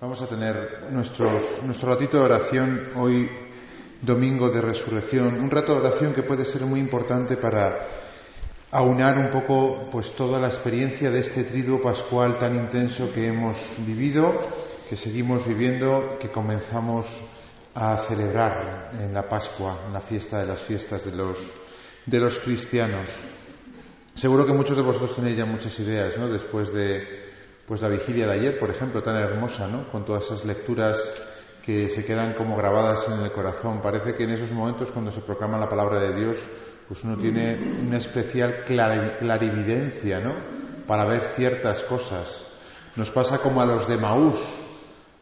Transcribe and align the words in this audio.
Vamos 0.00 0.22
a 0.22 0.28
tener 0.28 0.86
nuestros, 0.92 1.60
nuestro 1.64 1.88
ratito 1.88 2.18
de 2.18 2.24
oración 2.24 2.84
hoy, 2.94 3.28
domingo 4.00 4.48
de 4.48 4.60
resurrección, 4.60 5.40
un 5.40 5.50
rato 5.50 5.72
de 5.72 5.80
oración 5.80 6.14
que 6.14 6.22
puede 6.22 6.44
ser 6.44 6.62
muy 6.62 6.78
importante 6.78 7.36
para 7.36 7.80
aunar 8.70 9.18
un 9.18 9.28
poco 9.30 9.88
pues 9.90 10.12
toda 10.12 10.38
la 10.38 10.46
experiencia 10.46 11.10
de 11.10 11.18
este 11.18 11.42
triduo 11.42 11.82
pascual 11.82 12.38
tan 12.38 12.54
intenso 12.54 13.10
que 13.10 13.26
hemos 13.26 13.58
vivido, 13.78 14.38
que 14.88 14.96
seguimos 14.96 15.44
viviendo, 15.44 16.16
que 16.20 16.30
comenzamos 16.30 17.20
a 17.74 17.96
celebrar 18.06 18.90
en 19.00 19.12
la 19.12 19.28
Pascua, 19.28 19.80
en 19.84 19.92
la 19.92 20.00
fiesta 20.00 20.38
de 20.38 20.46
las 20.46 20.60
fiestas 20.60 21.04
de 21.06 21.16
los, 21.16 21.40
de 22.06 22.20
los 22.20 22.38
cristianos. 22.38 23.10
Seguro 24.14 24.46
que 24.46 24.52
muchos 24.52 24.76
de 24.76 24.82
vosotros 24.84 25.16
tenéis 25.16 25.38
ya 25.38 25.44
muchas 25.44 25.76
ideas, 25.80 26.16
¿no? 26.16 26.28
Después 26.28 26.72
de 26.72 27.26
pues 27.68 27.82
la 27.82 27.88
vigilia 27.88 28.26
de 28.26 28.32
ayer, 28.32 28.58
por 28.58 28.70
ejemplo, 28.70 29.02
tan 29.02 29.16
hermosa, 29.16 29.68
¿no? 29.68 29.86
Con 29.92 30.06
todas 30.06 30.24
esas 30.24 30.46
lecturas 30.46 31.22
que 31.62 31.90
se 31.90 32.02
quedan 32.02 32.32
como 32.32 32.56
grabadas 32.56 33.06
en 33.08 33.20
el 33.20 33.30
corazón. 33.30 33.82
Parece 33.82 34.14
que 34.14 34.24
en 34.24 34.30
esos 34.30 34.50
momentos, 34.50 34.90
cuando 34.90 35.10
se 35.10 35.20
proclama 35.20 35.58
la 35.58 35.68
palabra 35.68 36.00
de 36.00 36.14
Dios, 36.14 36.48
pues 36.88 37.04
uno 37.04 37.18
tiene 37.18 37.58
una 37.86 37.98
especial 37.98 38.64
clarividencia, 38.64 40.18
¿no? 40.18 40.34
Para 40.86 41.04
ver 41.04 41.34
ciertas 41.36 41.82
cosas. 41.82 42.46
Nos 42.96 43.10
pasa 43.10 43.40
como 43.40 43.60
a 43.60 43.66
los 43.66 43.86
de 43.86 43.98
Maús, 43.98 44.38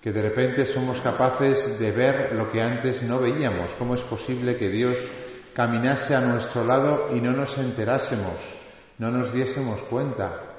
que 0.01 0.13
de 0.13 0.23
repente 0.23 0.67
somos 0.67 1.01
capaces 1.01 1.81
de 1.81 1.91
ver 1.91 2.33
lo 2.33 2.49
que 2.53 2.63
antes 2.63 3.03
no 3.03 3.19
veíamos. 3.19 3.75
¿Cómo 3.75 3.95
es 3.95 4.05
posible 4.05 4.57
que 4.57 4.69
Dios 4.69 4.97
caminase 5.53 6.15
a 6.15 6.21
nuestro 6.21 6.65
lado 6.65 7.09
y 7.13 7.21
no 7.21 7.33
nos 7.33 7.59
enterásemos, 7.59 8.41
no 8.99 9.11
nos 9.11 9.33
diésemos 9.33 9.83
cuenta? 9.83 10.56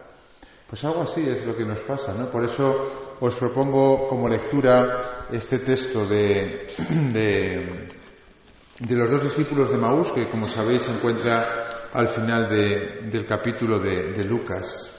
Pues 0.70 0.84
algo 0.84 1.02
así 1.04 1.22
es 1.22 1.46
lo 1.46 1.56
que 1.56 1.64
nos 1.64 1.82
pasa, 1.84 2.14
¿no? 2.14 2.30
Por 2.30 2.44
eso 2.44 3.16
os 3.22 3.36
propongo 3.38 4.08
como 4.10 4.28
lectura 4.28 5.26
este 5.32 5.60
texto 5.60 6.06
de, 6.06 6.68
de, 7.14 8.96
los 8.96 9.10
dos 9.10 9.24
discípulos 9.24 9.70
de 9.70 9.78
Maús, 9.78 10.12
que 10.12 10.30
como 10.30 10.46
sabéis 10.46 10.84
se 10.84 10.92
encuentra 10.92 11.70
al 11.94 12.10
final 12.10 12.50
del 12.50 13.26
capítulo 13.26 13.80
de, 13.80 14.12
de 14.12 14.24
Lucas. 14.26 14.94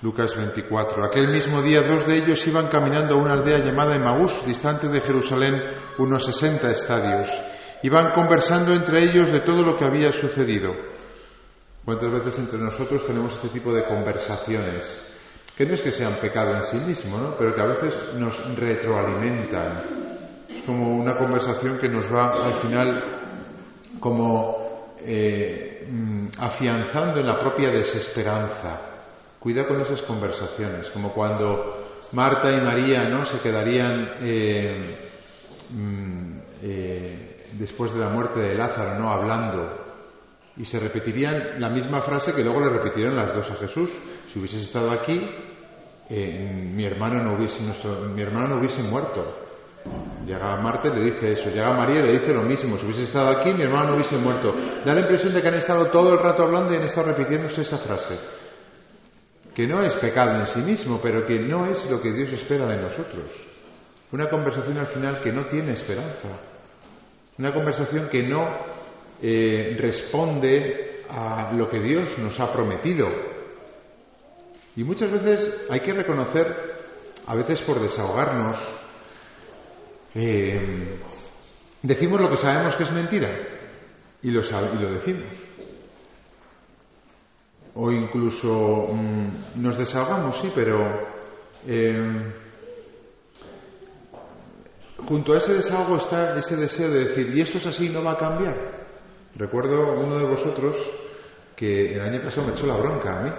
Lucas 0.00 0.34
24. 0.34 1.04
Aquel 1.04 1.28
mismo 1.28 1.60
día 1.60 1.82
dos 1.82 2.06
de 2.06 2.16
ellos 2.16 2.46
iban 2.46 2.68
caminando 2.68 3.16
a 3.16 3.18
una 3.18 3.34
aldea 3.34 3.58
llamada 3.58 3.94
Emaús, 3.94 4.46
distante 4.46 4.88
de 4.88 5.02
Jerusalén 5.02 5.54
unos 5.98 6.24
60 6.24 6.70
estadios. 6.70 7.28
Iban 7.82 8.10
conversando 8.12 8.72
entre 8.72 9.02
ellos 9.02 9.30
de 9.30 9.40
todo 9.40 9.62
lo 9.62 9.76
que 9.76 9.84
había 9.84 10.12
sucedido. 10.12 10.72
¿Cuántas 11.84 12.10
veces 12.10 12.38
entre 12.38 12.58
nosotros 12.58 13.06
tenemos 13.06 13.34
este 13.34 13.48
tipo 13.48 13.74
de 13.74 13.84
conversaciones? 13.84 15.09
Que 15.60 15.66
no 15.66 15.74
es 15.74 15.82
que 15.82 15.92
sean 15.92 16.14
pecado 16.14 16.54
en 16.54 16.62
sí 16.62 16.78
mismo, 16.78 17.18
¿no? 17.18 17.34
pero 17.36 17.54
que 17.54 17.60
a 17.60 17.66
veces 17.66 18.14
nos 18.14 18.56
retroalimentan. 18.56 19.82
Es 20.48 20.62
como 20.62 20.96
una 20.96 21.18
conversación 21.18 21.76
que 21.76 21.86
nos 21.86 22.10
va 22.10 22.46
al 22.46 22.54
final 22.54 23.04
como 24.00 24.94
eh, 25.00 25.86
mm, 25.86 26.28
afianzando 26.38 27.20
en 27.20 27.26
la 27.26 27.38
propia 27.38 27.70
desesperanza. 27.70 28.80
Cuida 29.38 29.68
con 29.68 29.82
esas 29.82 30.00
conversaciones, 30.00 30.88
como 30.88 31.12
cuando 31.12 31.98
Marta 32.12 32.50
y 32.50 32.60
María 32.62 33.10
no 33.10 33.26
se 33.26 33.40
quedarían 33.40 34.14
eh, 34.22 34.96
mm, 35.68 36.38
eh, 36.62 37.36
después 37.52 37.92
de 37.92 38.00
la 38.00 38.08
muerte 38.08 38.40
de 38.40 38.54
Lázaro, 38.54 38.98
no 38.98 39.10
hablando 39.10 39.90
y 40.56 40.64
se 40.64 40.78
repetirían 40.78 41.58
la 41.58 41.70
misma 41.70 42.02
frase 42.02 42.34
que 42.34 42.42
luego 42.42 42.60
le 42.60 42.68
repitieron 42.68 43.16
las 43.16 43.34
dos 43.34 43.50
a 43.50 43.54
Jesús. 43.54 43.90
Si 44.26 44.38
hubieses 44.38 44.62
estado 44.62 44.90
aquí, 44.90 45.26
eh, 46.10 46.70
mi, 46.74 46.84
hermano 46.84 47.22
no 47.22 47.34
hubiese, 47.34 47.62
nuestro, 47.62 48.00
mi 48.00 48.20
hermano 48.20 48.48
no 48.48 48.56
hubiese 48.56 48.82
muerto. 48.82 49.46
Llega 50.26 50.56
Marta 50.56 50.88
y 50.88 50.92
le 50.92 51.04
dice 51.04 51.32
eso, 51.32 51.50
llega 51.50 51.72
María 51.72 52.00
y 52.00 52.02
le 52.02 52.12
dice 52.12 52.34
lo 52.34 52.42
mismo, 52.42 52.76
si 52.76 52.84
hubiese 52.84 53.04
estado 53.04 53.28
aquí 53.28 53.54
mi 53.54 53.62
hermano 53.62 53.90
no 53.90 53.94
hubiese 53.94 54.16
muerto. 54.16 54.54
Da 54.84 54.92
la 54.92 55.00
impresión 55.00 55.32
de 55.32 55.40
que 55.40 55.48
han 55.48 55.54
estado 55.54 55.86
todo 55.86 56.12
el 56.12 56.18
rato 56.18 56.42
hablando 56.42 56.72
y 56.72 56.76
han 56.76 56.82
estado 56.82 57.06
repitiéndose 57.08 57.62
esa 57.62 57.78
frase, 57.78 58.18
que 59.54 59.66
no 59.66 59.82
es 59.82 59.94
pecado 59.96 60.38
en 60.38 60.46
sí 60.46 60.60
mismo, 60.60 61.00
pero 61.00 61.24
que 61.24 61.38
no 61.38 61.66
es 61.66 61.88
lo 61.88 62.02
que 62.02 62.12
Dios 62.12 62.32
espera 62.32 62.66
de 62.66 62.76
nosotros. 62.76 63.46
Una 64.12 64.28
conversación 64.28 64.78
al 64.78 64.88
final 64.88 65.20
que 65.20 65.32
no 65.32 65.46
tiene 65.46 65.72
esperanza, 65.72 66.28
una 67.38 67.54
conversación 67.54 68.08
que 68.08 68.24
no 68.24 68.48
eh, 69.22 69.76
responde 69.78 71.04
a 71.08 71.52
lo 71.54 71.70
que 71.70 71.80
Dios 71.80 72.18
nos 72.18 72.38
ha 72.40 72.52
prometido, 72.52 73.08
y 74.76 74.84
muchas 74.84 75.10
veces 75.10 75.66
hay 75.68 75.80
que 75.80 75.92
reconocer, 75.92 76.78
a 77.26 77.34
veces 77.34 77.60
por 77.62 77.80
desahogarnos, 77.80 78.56
eh, 80.14 80.98
decimos 81.82 82.20
lo 82.20 82.30
que 82.30 82.36
sabemos 82.36 82.76
que 82.76 82.84
es 82.84 82.92
mentira 82.92 83.30
y 84.22 84.30
lo, 84.30 84.42
decimos. 84.42 85.36
O 87.74 87.90
incluso 87.90 88.88
mm, 88.92 89.62
nos 89.62 89.76
desahogamos, 89.76 90.38
sí, 90.40 90.52
pero 90.54 91.06
eh, 91.66 92.32
junto 94.98 95.32
a 95.32 95.38
ese 95.38 95.54
desahogo 95.54 95.96
está 95.96 96.38
ese 96.38 96.56
deseo 96.56 96.90
de 96.90 97.06
decir, 97.06 97.36
y 97.36 97.40
esto 97.40 97.58
es 97.58 97.66
así, 97.66 97.88
no 97.88 98.04
va 98.04 98.12
a 98.12 98.16
cambiar. 98.16 98.56
Recuerdo 99.34 99.94
uno 99.94 100.18
de 100.18 100.24
vosotros 100.24 100.76
que 101.56 101.94
el 101.94 102.00
año 102.00 102.22
pasado 102.22 102.46
me 102.46 102.52
echó 102.52 102.66
la 102.66 102.76
bronca 102.76 103.18
a 103.18 103.22
mí 103.22 103.30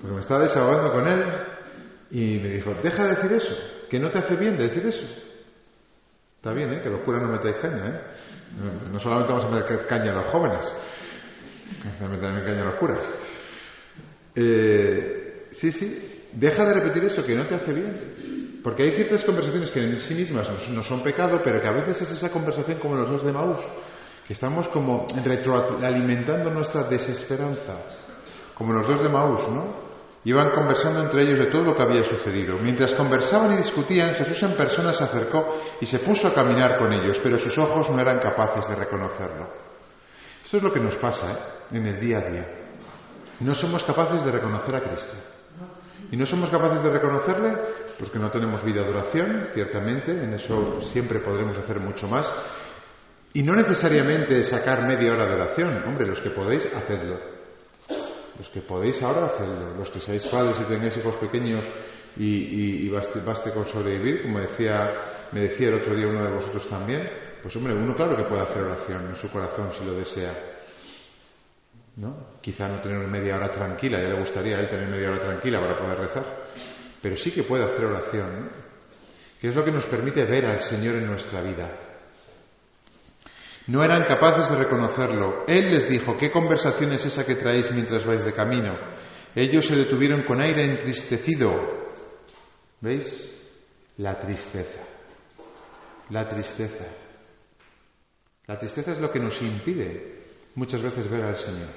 porque 0.00 0.14
me 0.14 0.20
estaba 0.20 0.42
desahogando 0.42 0.92
con 0.92 1.06
él 1.06 1.24
y 2.10 2.38
me 2.38 2.48
dijo, 2.48 2.74
deja 2.82 3.04
de 3.04 3.14
decir 3.16 3.32
eso, 3.32 3.56
que 3.88 3.98
no 3.98 4.10
te 4.10 4.18
hace 4.18 4.36
bien 4.36 4.56
decir 4.56 4.86
eso. 4.86 5.06
Está 6.36 6.52
bien, 6.52 6.72
¿eh? 6.72 6.80
Que 6.80 6.90
los 6.90 7.02
curas 7.02 7.22
no 7.22 7.28
metáis 7.28 7.56
caña, 7.56 7.86
¿eh? 7.86 8.00
No, 8.92 8.98
solamente 8.98 9.32
vamos 9.32 9.46
a 9.46 9.48
meter 9.48 9.86
caña 9.86 10.10
a 10.10 10.16
los 10.16 10.26
jóvenes, 10.26 10.74
vamos 12.00 12.18
a 12.18 12.32
meter 12.32 12.44
caña 12.44 12.62
a 12.62 12.64
los 12.64 12.74
curas. 12.74 12.98
Eh, 14.34 15.46
sí, 15.52 15.72
sí, 15.72 16.26
deja 16.32 16.64
de 16.66 16.74
repetir 16.74 17.04
eso, 17.04 17.24
que 17.24 17.34
no 17.34 17.46
te 17.46 17.54
hace 17.54 17.72
bien. 17.72 18.60
Porque 18.62 18.82
hay 18.82 18.92
ciertas 18.92 19.24
conversaciones 19.24 19.70
que 19.70 19.82
en 19.82 20.00
sí 20.00 20.14
mismas 20.14 20.48
no 20.68 20.82
son 20.82 21.02
pecado, 21.02 21.40
pero 21.42 21.60
que 21.60 21.68
a 21.68 21.72
veces 21.72 22.02
es 22.02 22.12
esa 22.12 22.30
conversación 22.30 22.78
como 22.78 22.96
los 22.96 23.08
dos 23.08 23.24
de 23.24 23.32
Maús, 23.32 23.60
que 24.26 24.32
estamos 24.32 24.68
como 24.68 25.06
retroalimentando 25.24 26.50
nuestra 26.50 26.84
desesperanza 26.84 27.78
como 28.62 28.74
los 28.74 28.86
dos 28.86 29.02
de 29.02 29.08
Maús, 29.08 29.48
¿no? 29.48 29.82
Iban 30.24 30.50
conversando 30.50 31.02
entre 31.02 31.22
ellos 31.22 31.36
de 31.36 31.46
todo 31.46 31.64
lo 31.64 31.74
que 31.74 31.82
había 31.82 32.04
sucedido. 32.04 32.56
Mientras 32.58 32.94
conversaban 32.94 33.52
y 33.52 33.56
discutían, 33.56 34.14
Jesús 34.14 34.40
en 34.44 34.56
persona 34.56 34.92
se 34.92 35.02
acercó 35.02 35.60
y 35.80 35.86
se 35.86 35.98
puso 35.98 36.28
a 36.28 36.34
caminar 36.34 36.78
con 36.78 36.92
ellos, 36.92 37.18
pero 37.20 37.40
sus 37.40 37.58
ojos 37.58 37.90
no 37.90 38.00
eran 38.00 38.20
capaces 38.20 38.68
de 38.68 38.76
reconocerlo. 38.76 39.50
Esto 40.44 40.58
es 40.58 40.62
lo 40.62 40.72
que 40.72 40.78
nos 40.78 40.94
pasa 40.94 41.32
¿eh? 41.32 41.76
en 41.76 41.86
el 41.86 41.98
día 41.98 42.18
a 42.18 42.20
día. 42.20 42.48
No 43.40 43.52
somos 43.52 43.82
capaces 43.82 44.24
de 44.24 44.30
reconocer 44.30 44.76
a 44.76 44.80
Cristo. 44.80 45.14
Y 46.12 46.16
no 46.16 46.24
somos 46.24 46.50
capaces 46.50 46.84
de 46.84 46.90
reconocerle, 46.90 47.58
pues 47.98 48.10
que 48.10 48.20
no 48.20 48.30
tenemos 48.30 48.62
vida 48.62 48.84
de 48.84 48.90
oración, 48.90 49.48
ciertamente, 49.52 50.12
en 50.12 50.34
eso 50.34 50.80
siempre 50.82 51.18
podremos 51.18 51.58
hacer 51.58 51.80
mucho 51.80 52.06
más. 52.06 52.32
Y 53.32 53.42
no 53.42 53.56
necesariamente 53.56 54.44
sacar 54.44 54.86
media 54.86 55.14
hora 55.14 55.26
de 55.26 55.34
oración, 55.34 55.82
hombre, 55.84 56.06
los 56.06 56.20
que 56.20 56.30
podéis, 56.30 56.68
hacedlo. 56.72 57.31
Los 58.38 58.48
que 58.48 58.60
podéis 58.60 59.02
ahora 59.02 59.26
hacerlo, 59.26 59.74
los 59.76 59.90
que 59.90 60.00
seáis 60.00 60.26
padres 60.26 60.60
y 60.60 60.64
tengáis 60.64 60.96
hijos 60.96 61.16
pequeños 61.16 61.66
y, 62.16 62.88
baste, 62.88 63.52
con 63.52 63.64
sobrevivir, 63.64 64.22
como 64.22 64.40
decía, 64.40 65.28
me 65.32 65.40
decía 65.40 65.68
el 65.68 65.74
otro 65.74 65.94
día 65.94 66.06
uno 66.06 66.24
de 66.24 66.30
vosotros 66.30 66.66
también, 66.68 67.08
pues 67.42 67.54
hombre, 67.56 67.74
uno 67.74 67.94
claro 67.94 68.16
que 68.16 68.24
puede 68.24 68.42
hacer 68.42 68.62
oración 68.62 69.06
en 69.06 69.16
su 69.16 69.30
corazón 69.30 69.70
si 69.72 69.84
lo 69.84 69.94
desea. 69.94 70.34
¿No? 71.96 72.38
Quizá 72.40 72.68
no 72.68 72.80
tener 72.80 73.06
media 73.06 73.36
hora 73.36 73.50
tranquila, 73.50 74.00
ya 74.00 74.08
le 74.08 74.18
gustaría 74.18 74.56
a 74.56 74.60
él 74.60 74.68
tener 74.68 74.88
media 74.88 75.10
hora 75.10 75.20
tranquila 75.20 75.60
para 75.60 75.76
poder 75.76 75.98
rezar, 75.98 76.46
pero 77.02 77.16
sí 77.18 77.32
que 77.32 77.42
puede 77.42 77.64
hacer 77.64 77.84
oración, 77.84 78.48
que 79.38 79.48
es 79.48 79.54
lo 79.54 79.62
que 79.62 79.72
nos 79.72 79.84
permite 79.84 80.24
ver 80.24 80.46
al 80.46 80.60
Señor 80.60 80.96
en 80.96 81.06
nuestra 81.06 81.42
vida. 81.42 81.91
No 83.66 83.84
eran 83.84 84.02
capaces 84.02 84.50
de 84.50 84.64
reconocerlo. 84.64 85.44
Él 85.46 85.70
les 85.70 85.88
dijo, 85.88 86.16
¿qué 86.16 86.30
conversación 86.30 86.92
es 86.92 87.06
esa 87.06 87.24
que 87.24 87.36
traéis 87.36 87.70
mientras 87.72 88.04
vais 88.04 88.24
de 88.24 88.32
camino? 88.32 88.76
Ellos 89.34 89.66
se 89.66 89.76
detuvieron 89.76 90.24
con 90.24 90.40
aire 90.40 90.64
entristecido. 90.64 91.52
¿Veis? 92.80 93.32
La 93.98 94.18
tristeza. 94.18 94.80
La 96.10 96.28
tristeza. 96.28 96.86
La 98.46 98.58
tristeza 98.58 98.92
es 98.92 98.98
lo 98.98 99.10
que 99.10 99.20
nos 99.20 99.40
impide 99.40 100.22
muchas 100.56 100.82
veces 100.82 101.08
ver 101.08 101.22
al 101.22 101.36
Señor. 101.36 101.70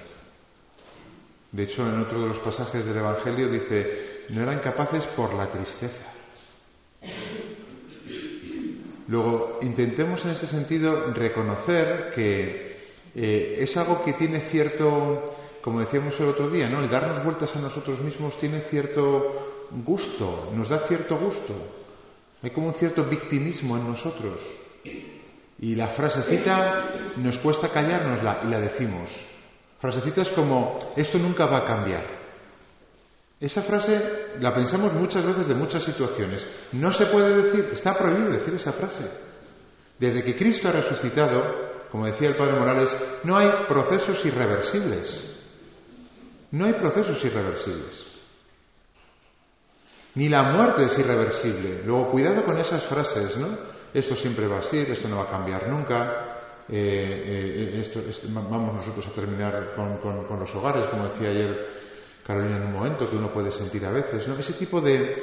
De 1.52 1.64
hecho, 1.64 1.84
en 1.88 2.02
otro 2.02 2.22
de 2.22 2.28
los 2.30 2.40
pasajes 2.40 2.86
del 2.86 2.98
Evangelio 2.98 3.48
dice, 3.48 4.26
no 4.30 4.42
eran 4.42 4.60
capaces 4.60 5.06
por 5.08 5.34
la 5.34 5.50
tristeza. 5.52 6.15
Luego, 9.08 9.60
intentemos 9.62 10.26
en 10.26 10.32
este 10.32 10.48
sentido 10.48 11.14
reconocer 11.14 12.12
que 12.16 12.76
eh, 13.14 13.56
es 13.60 13.78
algo 13.78 14.04
que 14.04 14.14
tiene 14.14 14.40
cierto, 14.40 15.36
como 15.62 15.80
decíamos 15.80 16.20
el 16.20 16.30
otro 16.30 16.50
día, 16.50 16.70
¿no? 16.70 16.82
El 16.82 16.90
darnos 16.90 17.24
vueltas 17.24 17.56
a 17.56 17.62
nosotros 17.62 18.02
mismos 18.02 18.38
tiene 18.38 18.62
cierto 18.62 19.68
gusto, 19.86 20.52
nos 20.56 20.70
da 20.70 20.88
cierto 20.88 21.18
gusto. 21.18 21.54
Hay 22.42 22.50
como 22.52 22.68
un 22.68 22.74
cierto 22.74 23.06
victimismo 23.06 23.78
en 23.78 23.88
nosotros. 23.88 24.42
Y 25.60 25.76
la 25.76 25.88
frasecita 25.88 26.90
nos 27.18 27.40
cuesta 27.40 27.70
callárnosla 27.72 28.42
y 28.46 28.48
la 28.50 28.60
decimos. 28.60 29.10
Frasecitas 29.80 30.30
como, 30.30 30.78
esto 30.96 31.18
nunca 31.18 31.46
va 31.46 31.58
a 31.58 31.66
cambiar. 31.66 32.25
Esa 33.40 33.62
frase 33.62 34.28
la 34.40 34.54
pensamos 34.54 34.94
muchas 34.94 35.26
veces 35.26 35.48
de 35.48 35.56
muchas 35.56 35.84
situaciones. 35.84 36.48
No 36.72 36.92
se 36.92 37.08
puede 37.08 37.44
decir, 37.44 37.70
está 37.72 37.98
prohibido 37.98 38.32
decir 38.32 38.54
esa 38.54 38.72
frase. 38.72 39.10
Desde 40.00 40.24
que 40.24 40.36
Cristo 40.36 40.70
ha 40.70 40.72
resucitado, 40.72 41.88
como 41.92 42.06
decía 42.06 42.30
el 42.30 42.38
Padre 42.38 42.60
Morales, 42.60 42.96
no 43.24 43.38
hay 43.38 43.50
procesos 43.68 44.24
irreversibles. 44.26 45.36
No 46.52 46.66
hay 46.66 46.74
procesos 46.74 47.24
irreversibles. 47.26 48.08
Ni 50.16 50.30
la 50.30 50.44
muerte 50.44 50.86
es 50.86 50.98
irreversible. 50.98 51.82
Luego, 51.86 52.12
cuidado 52.12 52.44
con 52.46 52.58
esas 52.58 52.86
frases, 52.86 53.36
¿no? 53.36 53.58
Esto 53.94 54.16
siempre 54.16 54.48
va 54.48 54.60
a 54.60 54.62
ser, 54.62 54.90
esto 54.92 55.10
no 55.10 55.18
va 55.18 55.24
a 55.24 55.30
cambiar 55.30 55.68
nunca. 55.70 56.36
Eh, 56.70 57.84
eh, 57.84 58.10
vamos 58.34 58.74
nosotros 58.74 59.08
a 59.08 59.12
terminar 59.12 59.74
con, 59.76 60.40
los 60.40 60.56
hogares, 60.56 60.88
como 60.88 61.04
decía 61.04 61.30
ayer 61.30 61.85
Carolina 62.26 62.58
en 62.58 62.64
un 62.64 62.74
momento, 62.74 63.10
que 63.10 63.18
uno 63.18 63.32
puede 63.32 63.52
sentir 63.52 63.86
a 63.86 63.92
veces, 63.92 64.28
¿no? 64.28 64.36
Ese 64.36 64.54
tipo 64.54 64.82
de, 64.82 65.16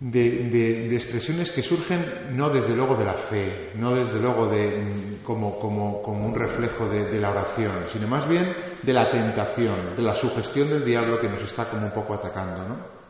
de, 0.00 0.94
expresiones 0.94 1.52
que 1.52 1.62
surgen 1.62 2.36
no 2.36 2.48
desde 2.48 2.74
luego 2.74 2.96
de 2.96 3.04
la 3.04 3.14
fe, 3.14 3.72
no 3.74 3.94
desde 3.94 4.18
luego 4.18 4.46
de, 4.46 5.18
como, 5.22 5.58
como, 5.58 6.00
como 6.00 6.26
un 6.26 6.34
reflejo 6.34 6.88
de, 6.88 7.20
la 7.20 7.30
oración, 7.30 7.84
sino 7.88 8.08
más 8.08 8.26
bien 8.26 8.56
de 8.82 8.92
la 8.94 9.10
tentación, 9.10 9.94
de 9.94 10.02
la 10.02 10.14
sugestión 10.14 10.68
del 10.68 10.86
diablo 10.86 11.20
que 11.20 11.28
nos 11.28 11.42
está 11.42 11.68
como 11.68 11.86
un 11.86 11.92
poco 11.92 12.14
atacando, 12.14 12.66
¿no? 12.66 13.04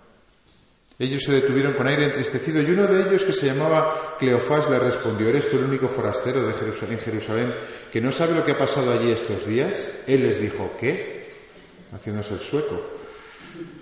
Ellos 0.97 1.25
se 1.25 1.33
detuvieron 1.33 1.75
con 1.75 1.89
aire 1.89 2.05
entristecido 2.05 2.63
y 2.63 2.71
uno 2.71 2.87
de 2.87 3.03
ellos, 3.03 3.25
que 3.25 3.33
se 3.33 3.47
llamaba 3.47 4.17
Cleofás, 4.17 4.71
le 4.71 4.79
respondió, 4.79 5.29
¿eres 5.29 5.49
tú 5.49 5.57
el 5.57 5.65
único 5.65 5.89
forastero 5.89 6.47
de 6.47 6.55
Jerusalén, 6.55 6.99
Jerusalén 6.99 7.51
que 7.91 8.01
no 8.01 8.13
sabe 8.13 8.35
lo 8.35 8.45
que 8.45 8.53
ha 8.53 8.59
pasado 8.59 8.93
allí 8.93 9.11
estos 9.11 9.45
días? 9.45 9.93
Él 10.07 10.23
les 10.23 10.41
dijo, 10.41 10.71
¿qué? 10.79 11.14
Haciéndose 11.95 12.35
el 12.35 12.41
sueco. 12.41 12.81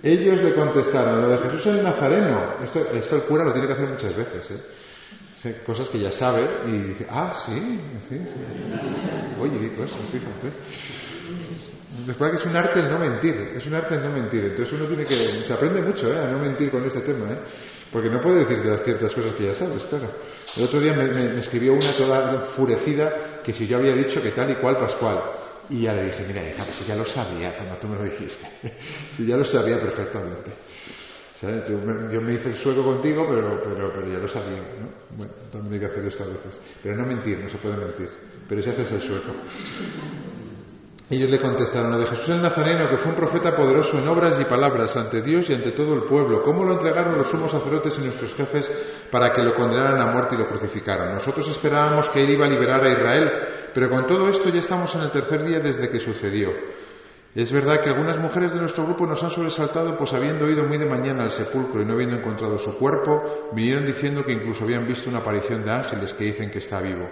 Ellos 0.03 0.43
le 0.43 0.55
contestaron, 0.55 1.21
lo 1.21 1.29
de 1.29 1.39
Jesús 1.39 1.67
el 1.67 1.83
Nazareno, 1.83 2.57
esto, 2.63 2.87
esto 2.93 3.17
el 3.17 3.23
cura 3.23 3.45
lo 3.45 3.53
tiene 3.53 3.67
que 3.67 3.73
hacer 3.73 3.89
muchas 3.89 4.15
veces, 4.15 4.51
¿eh? 4.51 5.63
cosas 5.65 5.89
que 5.89 5.99
ya 5.99 6.13
sabe 6.13 6.61
y 6.67 6.71
dice, 6.71 7.07
ah, 7.11 7.33
sí, 7.45 7.81
sí, 8.09 8.17
sí. 8.17 9.41
Oye, 9.41 9.59
qué 9.59 9.77
cosas, 9.77 9.99
fíjate. 10.13 10.53
Después 12.07 12.33
es 12.35 12.47
un 12.47 12.57
arte 12.57 12.81
el 12.81 12.89
no 12.89 12.99
mentir, 12.99 13.53
es 13.57 13.67
un 13.67 13.75
arte 13.75 13.95
el 13.97 14.03
no 14.03 14.11
mentir. 14.11 14.45
Entonces 14.45 14.73
uno 14.73 14.87
tiene 14.87 15.05
que, 15.05 15.15
se 15.15 15.53
aprende 15.53 15.83
mucho 15.83 16.13
¿eh? 16.13 16.21
a 16.21 16.27
no 16.27 16.39
mentir 16.39 16.71
con 16.71 16.85
este 16.85 17.01
tema, 17.01 17.31
¿eh? 17.33 17.39
porque 17.93 18.09
no 18.09 18.21
puede 18.21 18.45
decirte 18.45 18.85
ciertas 18.85 19.13
cosas 19.13 19.35
que 19.35 19.47
ya 19.47 19.55
sabes, 19.55 19.83
claro. 19.85 20.11
El 20.57 20.65
otro 20.65 20.81
día 20.81 20.95
me, 20.95 21.39
escribió 21.39 21.75
una 21.75 21.93
toda 21.93 22.35
enfurecida 22.35 23.41
que 23.45 23.53
si 23.53 23.67
yo 23.67 23.79
había 23.79 23.93
dicho 23.93 24.23
que 24.23 24.31
tal 24.31 24.51
y 24.51 24.55
cual 24.55 24.79
Pascual. 24.79 25.19
Y 25.71 25.83
ya 25.83 25.93
le 25.93 26.05
dije, 26.05 26.25
mira, 26.27 26.43
hija, 26.43 26.65
si 26.73 26.85
ya 26.85 26.97
lo 26.97 27.05
sabía 27.05 27.57
cuando 27.57 27.77
tú 27.77 27.89
me 27.89 27.97
lo 27.97 28.05
dijiste. 28.05 28.47
si 29.17 29.27
ya 29.27 29.37
lo 29.37 29.45
sabía 29.45 29.81
perfectamente. 29.81 30.51
Yo 31.43 32.21
me 32.21 32.35
hice 32.35 32.51
el 32.51 32.55
suelo 32.55 32.85
contigo, 32.85 33.27
pero, 33.29 33.61
pero, 33.65 33.93
pero 33.93 34.09
ya 34.09 34.19
lo 34.19 34.29
sabía. 34.29 34.59
¿no? 34.59 34.89
Bueno, 35.17 35.33
también 35.51 35.75
hay 35.75 35.81
que 35.81 35.87
hacer 35.87 36.05
esto 36.05 36.23
a 36.23 36.27
veces. 36.27 36.61
Pero 36.81 36.97
no 36.97 37.05
mentir, 37.05 37.41
no 37.41 37.49
se 37.49 37.59
puede 37.59 37.77
mentir. 37.77 38.09
Pero 38.49 38.63
si 38.63 38.71
haces 38.71 38.93
el 38.93 39.03
sueco. 39.03 39.33
Ellos 41.11 41.29
le 41.29 41.41
contestaron, 41.41 41.91
lo 41.93 41.99
de 41.99 42.07
Jesús 42.07 42.31
el 42.31 42.41
Nazareno, 42.41 42.89
que 42.89 42.97
fue 42.97 43.11
un 43.11 43.17
profeta 43.17 43.55
poderoso 43.55 43.99
en 43.99 44.09
obras 44.09 44.41
y 44.41 44.45
palabras 44.45 44.97
ante 44.97 45.21
Dios 45.21 45.51
y 45.51 45.55
ante 45.55 45.73
todo 45.73 45.93
el 45.95 46.05
pueblo. 46.05 46.41
¿Cómo 46.43 46.65
lo 46.65 46.73
entregaron 46.73 47.19
los 47.19 47.29
sumos 47.29 47.51
sacerdotes 47.51 47.99
y 47.99 48.03
nuestros 48.03 48.33
jefes 48.35 48.73
para 49.11 49.31
que 49.31 49.43
lo 49.43 49.53
condenaran 49.53 50.01
a 50.01 50.11
muerte 50.11 50.37
y 50.37 50.39
lo 50.39 50.49
crucificaran? 50.49 51.13
Nosotros 51.13 51.47
esperábamos 51.49 52.09
que 52.09 52.23
él 52.23 52.31
iba 52.31 52.47
a 52.47 52.49
liberar 52.49 52.83
a 52.83 52.93
Israel, 52.93 53.31
pero 53.75 53.91
con 53.91 54.07
todo 54.07 54.29
esto 54.29 54.49
ya 54.49 54.61
estamos 54.61 54.95
en 54.95 55.03
el 55.03 55.11
tercer 55.11 55.45
día 55.45 55.61
desde 55.61 55.89
que 55.89 56.01
sucedió. 56.01 56.51
Es 57.35 57.51
verdad 57.51 57.81
que 57.81 57.89
algunas 57.89 58.19
mujeres 58.19 58.53
de 58.53 58.61
nuestro 58.61 58.85
grupo 58.85 59.07
nos 59.07 59.23
han 59.23 59.31
sobresaltado, 59.31 59.97
pues 59.97 60.13
habiendo 60.13 60.51
ido 60.51 60.65
muy 60.65 60.77
de 60.77 60.85
mañana 60.85 61.25
al 61.25 61.31
sepulcro 61.31 61.81
y 61.81 61.87
no 61.87 61.95
habiendo 61.95 62.17
encontrado 62.17 62.59
su 62.59 62.77
cuerpo, 62.79 63.51
vinieron 63.55 63.87
diciendo 63.87 64.23
que 64.23 64.33
incluso 64.33 64.65
habían 64.65 64.87
visto 64.87 65.09
una 65.09 65.21
aparición 65.21 65.65
de 65.65 65.71
ángeles 65.71 66.13
que 66.13 66.25
dicen 66.25 66.51
que 66.51 66.59
está 66.59 66.81
vivo. 66.81 67.09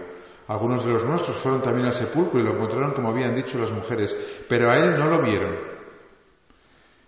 Algunos 0.49 0.85
de 0.85 0.93
los 0.93 1.05
nuestros 1.05 1.37
fueron 1.37 1.63
también 1.63 1.87
al 1.87 1.95
sepulcro 1.95 2.39
y 2.39 2.43
lo 2.43 2.53
encontraron 2.53 2.93
como 2.93 3.09
habían 3.09 3.35
dicho 3.35 3.57
las 3.59 3.73
mujeres, 3.73 4.15
pero 4.47 4.71
a 4.71 4.75
él 4.75 4.95
no 4.99 5.07
lo 5.07 5.23
vieron. 5.23 5.57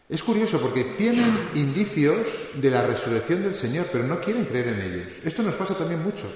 Es 0.09 0.23
curioso 0.23 0.61
porque 0.61 0.95
tienen 0.97 1.51
indicios 1.55 2.29
de 2.55 2.71
la 2.71 2.87
resurrección 2.87 3.43
del 3.43 3.55
Señor, 3.55 3.89
pero 3.91 4.07
no 4.07 4.21
quieren 4.21 4.47
creer 4.47 4.69
en 4.69 4.81
ellos. 4.81 5.21
Esto 5.25 5.43
nos 5.43 5.57
pasa 5.57 5.75
también 5.75 6.03
mucho. 6.03 6.31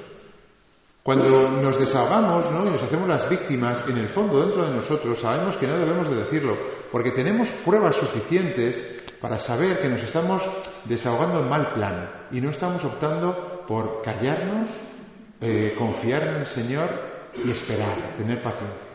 Cuando 1.07 1.49
nos 1.63 1.79
desahogamos 1.79 2.51
y 2.51 2.53
nos 2.53 2.83
hacemos 2.83 3.07
las 3.07 3.29
víctimas, 3.29 3.81
en 3.89 3.97
el 3.97 4.09
fondo, 4.09 4.45
dentro 4.45 4.65
de 4.65 4.75
nosotros, 4.75 5.21
sabemos 5.21 5.57
que 5.57 5.69
no 5.69 5.79
debemos 5.79 6.11
de 6.11 6.17
decirlo, 6.17 6.59
porque 6.91 7.13
tenemos 7.13 7.49
pruebas 7.65 7.95
suficientes 7.95 9.05
para 9.21 9.39
saber 9.39 9.79
que 9.79 9.89
nos 9.89 10.03
estamos 10.03 10.43
desahogando 10.85 11.39
en 11.39 11.49
mal 11.49 11.75
plan 11.75 12.27
y 12.33 12.41
no 12.41 12.51
estamos 12.51 12.85
optando 12.85 13.63
por 13.69 14.03
callarnos 14.03 14.69
eh, 15.41 15.77
confiar 15.79 16.27
en 16.27 16.35
el 16.39 16.45
Señor 16.45 16.91
y 17.37 17.53
esperar, 17.53 18.17
tener 18.17 18.43
paciencia. 18.43 18.91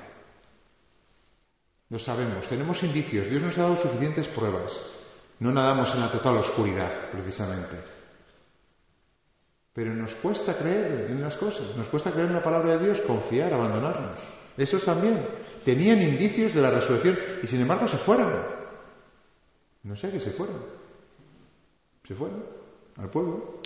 Lo 1.87 1.97
sabemos, 1.97 2.45
tenemos 2.45 2.83
indicios, 2.83 3.29
Dios 3.29 3.41
nos 3.41 3.57
ha 3.57 3.61
dado 3.61 3.77
suficientes 3.77 4.27
pruebas. 4.27 4.85
No 5.39 5.53
nadamos 5.53 5.95
en 5.95 6.01
la 6.01 6.11
total 6.11 6.39
oscuridad, 6.39 6.91
precisamente. 7.09 8.00
Pero 9.73 9.93
nos 9.93 10.15
cuesta 10.15 10.57
creer 10.57 11.09
en 11.09 11.21
las 11.21 11.37
cosas, 11.37 11.75
nos 11.77 11.87
cuesta 11.87 12.11
creer 12.11 12.27
en 12.27 12.35
la 12.35 12.43
palabra 12.43 12.77
de 12.77 12.85
Dios, 12.85 13.01
confiar, 13.01 13.53
abandonarnos. 13.53 14.19
Esos 14.57 14.83
también 14.83 15.25
tenían 15.63 16.01
indicios 16.01 16.53
de 16.53 16.61
la 16.61 16.71
resurrección 16.71 17.17
y 17.41 17.47
sin 17.47 17.61
embargo 17.61 17.87
se 17.87 17.97
fueron. 17.97 18.45
No 19.83 19.95
sé 19.95 20.11
qué 20.11 20.19
se 20.19 20.31
fueron. 20.31 20.65
Se 22.03 22.13
fueron 22.13 22.43
al 22.97 23.09
pueblo. 23.09 23.61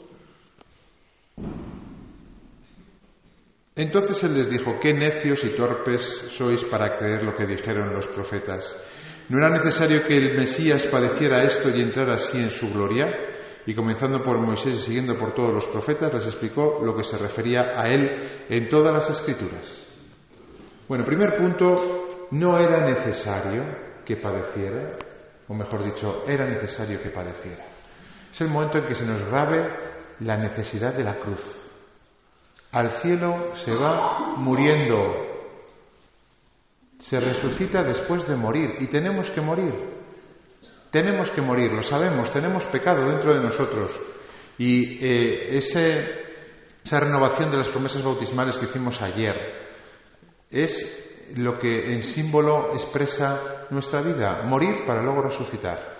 Entonces 3.75 4.23
él 4.23 4.35
les 4.35 4.49
dijo, 4.49 4.79
qué 4.79 4.93
necios 4.93 5.43
y 5.43 5.49
torpes 5.49 6.25
sois 6.29 6.63
para 6.63 6.97
creer 6.97 7.23
lo 7.23 7.33
que 7.33 7.45
dijeron 7.45 7.93
los 7.93 8.07
profetas. 8.07 8.77
¿No 9.27 9.39
era 9.39 9.49
necesario 9.49 10.03
que 10.03 10.15
el 10.15 10.37
Mesías 10.37 10.87
padeciera 10.87 11.43
esto 11.43 11.69
y 11.69 11.81
entrara 11.81 12.13
así 12.13 12.37
en 12.37 12.51
su 12.51 12.71
gloria? 12.71 13.09
Y 13.65 13.73
comenzando 13.73 14.21
por 14.21 14.37
Moisés 14.39 14.75
y 14.75 14.79
siguiendo 14.79 15.17
por 15.17 15.33
todos 15.33 15.53
los 15.53 15.67
profetas, 15.67 16.13
les 16.13 16.25
explicó 16.25 16.81
lo 16.83 16.95
que 16.95 17.03
se 17.03 17.17
refería 17.17 17.71
a 17.73 17.89
él 17.89 18.45
en 18.49 18.69
todas 18.69 18.93
las 18.93 19.09
escrituras. 19.09 19.83
Bueno, 20.87 21.03
primer 21.03 21.35
punto, 21.37 22.27
no 22.31 22.59
era 22.59 22.81
necesario 22.81 23.63
que 24.05 24.17
padeciera, 24.17 24.91
o 25.47 25.53
mejor 25.53 25.83
dicho, 25.83 26.23
era 26.27 26.45
necesario 26.45 27.01
que 27.01 27.09
padeciera. 27.09 27.65
Es 28.31 28.41
el 28.41 28.49
momento 28.49 28.77
en 28.77 28.85
que 28.85 28.93
se 28.95 29.05
nos 29.05 29.23
grabe 29.23 29.67
la 30.19 30.37
necesidad 30.37 30.93
de 30.93 31.03
la 31.03 31.15
cruz 31.15 31.65
al 32.75 32.91
cielo 32.91 33.55
se 33.55 33.73
va 33.73 34.35
muriendo. 34.35 34.97
Se 36.99 37.21
resucita 37.21 37.83
después 37.83 38.27
de 38.27 38.35
morir 38.35 38.75
y 38.79 38.87
tenemos 38.87 39.31
que 39.31 39.39
morir. 39.39 39.94
Tenemos 40.95 41.29
que 41.29 41.41
morir, 41.41 41.73
lo 41.73 41.83
sabemos, 41.83 42.31
tenemos 42.31 42.65
pecado 42.67 43.05
dentro 43.05 43.33
de 43.33 43.41
nosotros. 43.41 43.99
Y 44.57 45.05
eh, 45.05 45.57
esa 45.57 47.01
renovación 47.01 47.51
de 47.51 47.57
las 47.57 47.67
promesas 47.67 48.01
bautismales 48.01 48.57
que 48.57 48.63
hicimos 48.63 49.01
ayer 49.01 49.35
es 50.49 51.27
lo 51.35 51.59
que 51.59 51.93
en 51.93 52.01
símbolo 52.01 52.71
expresa 52.71 53.67
nuestra 53.71 54.01
vida, 54.01 54.43
morir 54.43 54.85
para 54.87 55.03
luego 55.03 55.23
resucitar. 55.23 55.97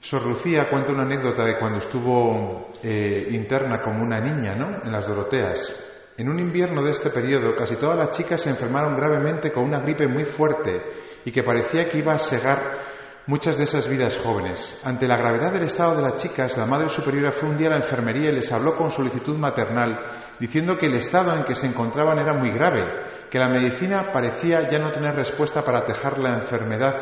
Sor 0.00 0.26
Lucía 0.26 0.68
cuenta 0.68 0.90
una 0.90 1.04
anécdota 1.04 1.44
de 1.44 1.56
cuando 1.56 1.78
estuvo 1.78 2.72
eh, 2.82 3.28
interna 3.30 3.80
como 3.80 4.02
una 4.02 4.18
niña, 4.18 4.56
¿no? 4.56 4.82
En 4.82 4.90
las 4.90 5.06
Doroteas. 5.06 5.72
En 6.16 6.28
un 6.28 6.40
invierno 6.40 6.82
de 6.82 6.90
este 6.90 7.10
periodo, 7.10 7.54
casi 7.54 7.76
todas 7.76 7.96
las 7.96 8.10
chicas 8.10 8.40
se 8.40 8.50
enfermaron 8.50 8.92
gravemente 8.92 9.52
con 9.52 9.62
una 9.62 9.78
gripe 9.78 10.08
muy 10.08 10.24
fuerte 10.24 10.82
y 11.24 11.32
que 11.32 11.42
parecía 11.42 11.88
que 11.88 11.98
iba 11.98 12.14
a 12.14 12.18
segar 12.18 12.78
muchas 13.26 13.56
de 13.56 13.64
esas 13.64 13.88
vidas 13.88 14.18
jóvenes. 14.18 14.78
Ante 14.84 15.08
la 15.08 15.16
gravedad 15.16 15.52
del 15.52 15.64
estado 15.64 15.96
de 15.96 16.02
las 16.02 16.16
chicas, 16.16 16.56
la 16.58 16.66
Madre 16.66 16.88
Superiora 16.88 17.32
fue 17.32 17.48
un 17.48 17.56
día 17.56 17.68
a 17.68 17.70
la 17.70 17.76
enfermería 17.76 18.30
y 18.30 18.34
les 18.34 18.52
habló 18.52 18.76
con 18.76 18.90
solicitud 18.90 19.38
maternal, 19.38 19.98
diciendo 20.38 20.76
que 20.76 20.86
el 20.86 20.94
estado 20.94 21.34
en 21.34 21.44
que 21.44 21.54
se 21.54 21.66
encontraban 21.66 22.18
era 22.18 22.34
muy 22.34 22.50
grave, 22.50 22.84
que 23.30 23.38
la 23.38 23.48
medicina 23.48 24.10
parecía 24.12 24.68
ya 24.68 24.78
no 24.78 24.92
tener 24.92 25.14
respuesta 25.14 25.62
para 25.62 25.86
tejar 25.86 26.18
la 26.18 26.34
enfermedad 26.34 26.94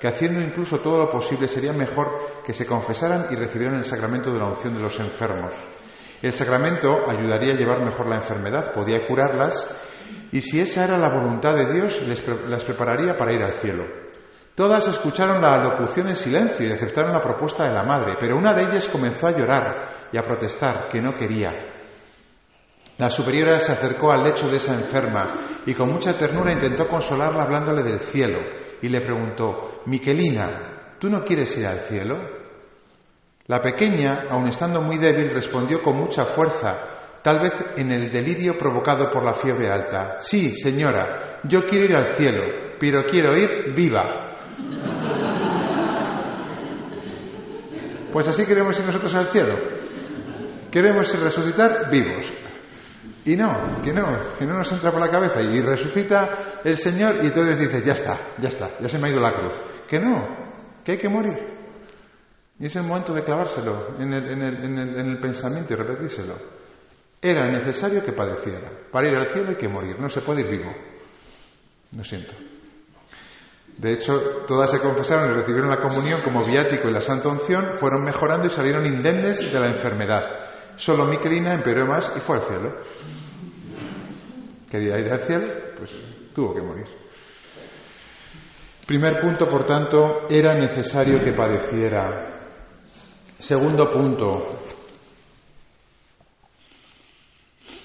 que 0.00 0.08
haciendo 0.08 0.40
incluso 0.40 0.80
todo 0.80 0.96
lo 0.96 1.10
posible 1.10 1.46
sería 1.46 1.74
mejor 1.74 2.42
que 2.42 2.54
se 2.54 2.64
confesaran 2.64 3.26
y 3.30 3.36
recibieran 3.36 3.76
el 3.76 3.84
sacramento 3.84 4.32
de 4.32 4.38
la 4.38 4.46
unción 4.46 4.72
de 4.72 4.80
los 4.80 4.98
enfermos. 4.98 5.54
El 6.22 6.32
sacramento 6.32 7.04
ayudaría 7.06 7.52
a 7.52 7.56
llevar 7.56 7.84
mejor 7.84 8.08
la 8.08 8.16
enfermedad, 8.16 8.72
podía 8.72 9.06
curarlas, 9.06 9.68
y 10.32 10.40
si 10.40 10.60
esa 10.60 10.84
era 10.84 10.98
la 10.98 11.10
voluntad 11.10 11.54
de 11.54 11.72
Dios, 11.72 12.00
les 12.02 12.26
las 12.48 12.64
prepararía 12.64 13.16
para 13.18 13.32
ir 13.32 13.42
al 13.42 13.54
cielo. 13.54 13.84
Todas 14.54 14.88
escucharon 14.88 15.40
la 15.40 15.58
locución 15.62 16.08
en 16.08 16.16
silencio 16.16 16.66
y 16.66 16.72
aceptaron 16.72 17.12
la 17.12 17.20
propuesta 17.20 17.64
de 17.64 17.72
la 17.72 17.82
madre, 17.82 18.16
pero 18.20 18.36
una 18.36 18.52
de 18.52 18.64
ellas 18.64 18.88
comenzó 18.88 19.26
a 19.26 19.36
llorar 19.36 19.88
y 20.12 20.16
a 20.16 20.22
protestar 20.22 20.88
que 20.88 21.00
no 21.00 21.16
quería. 21.16 21.50
La 22.98 23.08
superiora 23.08 23.58
se 23.58 23.72
acercó 23.72 24.12
al 24.12 24.22
lecho 24.22 24.48
de 24.48 24.58
esa 24.58 24.74
enferma 24.74 25.62
y 25.64 25.72
con 25.72 25.90
mucha 25.90 26.18
ternura 26.18 26.52
intentó 26.52 26.86
consolarla 26.86 27.44
hablándole 27.44 27.82
del 27.82 28.00
cielo 28.00 28.38
y 28.82 28.88
le 28.88 29.00
preguntó, 29.00 29.80
Miquelina, 29.86 30.96
¿tú 30.98 31.08
no 31.08 31.24
quieres 31.24 31.56
ir 31.56 31.66
al 31.66 31.80
cielo? 31.80 32.16
La 33.46 33.62
pequeña, 33.62 34.26
aun 34.28 34.48
estando 34.48 34.82
muy 34.82 34.98
débil, 34.98 35.30
respondió 35.30 35.80
con 35.80 35.96
mucha 35.96 36.26
fuerza, 36.26 36.99
tal 37.22 37.40
vez 37.40 37.52
en 37.76 37.90
el 37.92 38.10
delirio 38.10 38.56
provocado 38.56 39.10
por 39.10 39.24
la 39.24 39.34
fiebre 39.34 39.70
alta. 39.70 40.16
Sí, 40.18 40.52
señora, 40.52 41.40
yo 41.44 41.66
quiero 41.66 41.84
ir 41.84 41.94
al 41.94 42.06
cielo, 42.06 42.42
pero 42.78 43.02
quiero 43.10 43.36
ir 43.36 43.74
viva. 43.74 44.34
Pues 48.12 48.26
así 48.26 48.44
queremos 48.44 48.78
ir 48.78 48.86
nosotros 48.86 49.14
al 49.14 49.28
cielo. 49.28 49.54
Queremos 50.70 51.18
resucitar 51.20 51.90
vivos. 51.90 52.32
Y 53.24 53.36
no, 53.36 53.82
que 53.82 53.92
no, 53.92 54.04
que 54.38 54.46
no 54.46 54.54
nos 54.54 54.72
entra 54.72 54.90
por 54.90 55.00
la 55.00 55.08
cabeza. 55.08 55.42
Y 55.42 55.60
resucita 55.60 56.60
el 56.64 56.76
Señor 56.76 57.16
y 57.22 57.26
entonces 57.26 57.58
dice, 57.58 57.82
ya 57.84 57.92
está, 57.92 58.18
ya 58.38 58.48
está, 58.48 58.70
ya 58.80 58.88
se 58.88 58.98
me 58.98 59.08
ha 59.08 59.10
ido 59.10 59.20
la 59.20 59.32
cruz. 59.32 59.62
Que 59.86 60.00
no, 60.00 60.12
que 60.82 60.92
hay 60.92 60.98
que 60.98 61.08
morir. 61.08 61.38
Y 62.58 62.66
es 62.66 62.76
el 62.76 62.82
momento 62.82 63.12
de 63.12 63.22
clavárselo 63.22 63.96
en 63.98 64.12
el, 64.12 64.30
en 64.32 64.42
el, 64.42 64.98
en 64.98 65.06
el 65.06 65.20
pensamiento 65.20 65.72
y 65.72 65.76
repetírselo. 65.76 66.59
Era 67.22 67.50
necesario 67.50 68.02
que 68.02 68.12
padeciera. 68.12 68.70
Para 68.90 69.08
ir 69.08 69.16
al 69.16 69.26
cielo 69.26 69.50
hay 69.50 69.56
que 69.56 69.68
morir, 69.68 69.98
no 69.98 70.08
se 70.08 70.22
puede 70.22 70.40
ir 70.40 70.48
vivo. 70.48 70.74
Lo 71.96 72.02
siento. 72.02 72.32
De 73.76 73.92
hecho, 73.92 74.44
todas 74.46 74.70
se 74.70 74.80
confesaron 74.80 75.30
y 75.30 75.34
recibieron 75.34 75.70
la 75.70 75.80
comunión 75.80 76.20
como 76.22 76.44
viático 76.44 76.88
y 76.88 76.92
la 76.92 77.00
santa 77.00 77.28
unción, 77.28 77.78
fueron 77.78 78.04
mejorando 78.04 78.46
y 78.46 78.50
salieron 78.50 78.84
indemnes 78.84 79.40
de 79.40 79.60
la 79.60 79.68
enfermedad. 79.68 80.20
Solo 80.76 81.06
Miquelina 81.06 81.54
empeoró 81.54 81.86
más 81.86 82.12
y 82.16 82.20
fue 82.20 82.36
al 82.36 82.42
cielo. 82.42 82.70
Quería 84.70 84.98
ir 84.98 85.10
al 85.10 85.20
cielo, 85.22 85.52
pues 85.76 85.94
tuvo 86.34 86.54
que 86.54 86.62
morir. 86.62 86.86
Primer 88.86 89.20
punto, 89.20 89.48
por 89.48 89.64
tanto, 89.66 90.26
era 90.28 90.52
necesario 90.54 91.20
que 91.20 91.32
padeciera. 91.32 92.26
Segundo 93.38 93.90
punto, 93.90 94.64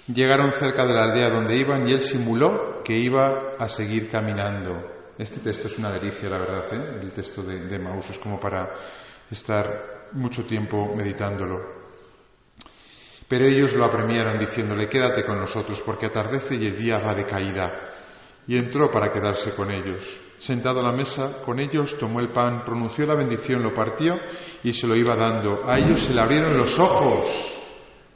llegaron 0.07 0.51
cerca 0.51 0.85
de 0.85 0.93
la 0.93 1.05
aldea 1.05 1.29
donde 1.29 1.55
iban 1.55 1.87
y 1.87 1.93
él 1.93 2.01
simuló 2.01 2.83
que 2.83 2.97
iba 2.97 3.47
a 3.57 3.67
seguir 3.67 4.09
caminando. 4.09 4.91
Este 5.17 5.39
texto 5.39 5.67
es 5.67 5.77
una 5.77 5.91
delicia, 5.91 6.29
la 6.29 6.39
verdad, 6.39 6.65
¿eh? 6.73 6.99
el 7.01 7.11
texto 7.11 7.41
de, 7.41 7.65
de 7.65 7.79
Maús, 7.79 8.09
es 8.09 8.19
como 8.19 8.39
para 8.39 8.69
estar 9.31 10.09
mucho 10.11 10.45
tiempo 10.45 10.93
meditándolo. 10.95 11.85
Pero 13.27 13.45
ellos 13.45 13.73
lo 13.73 13.85
apremiaron 13.85 14.37
diciéndole, 14.37 14.87
quédate 14.87 15.25
con 15.25 15.39
nosotros, 15.39 15.81
porque 15.81 16.05
atardece 16.05 16.55
y 16.55 16.67
el 16.67 16.77
día 16.77 16.99
va 16.99 17.15
de 17.15 17.25
caída. 17.25 17.79
Y 18.47 18.57
entró 18.57 18.91
para 18.91 19.11
quedarse 19.11 19.55
con 19.55 19.71
ellos. 19.71 20.21
Sentado 20.37 20.81
a 20.81 20.83
la 20.83 20.91
mesa 20.91 21.41
con 21.43 21.59
ellos, 21.59 21.97
tomó 21.97 22.19
el 22.19 22.29
pan, 22.29 22.63
pronunció 22.63 23.07
la 23.07 23.15
bendición, 23.15 23.63
lo 23.63 23.73
partió 23.73 24.19
y 24.63 24.73
se 24.73 24.85
lo 24.85 24.95
iba 24.95 25.15
dando. 25.15 25.67
A 25.67 25.79
ellos 25.79 26.01
se 26.01 26.13
le 26.13 26.21
abrieron 26.21 26.55
los 26.55 26.77
ojos 26.77 27.25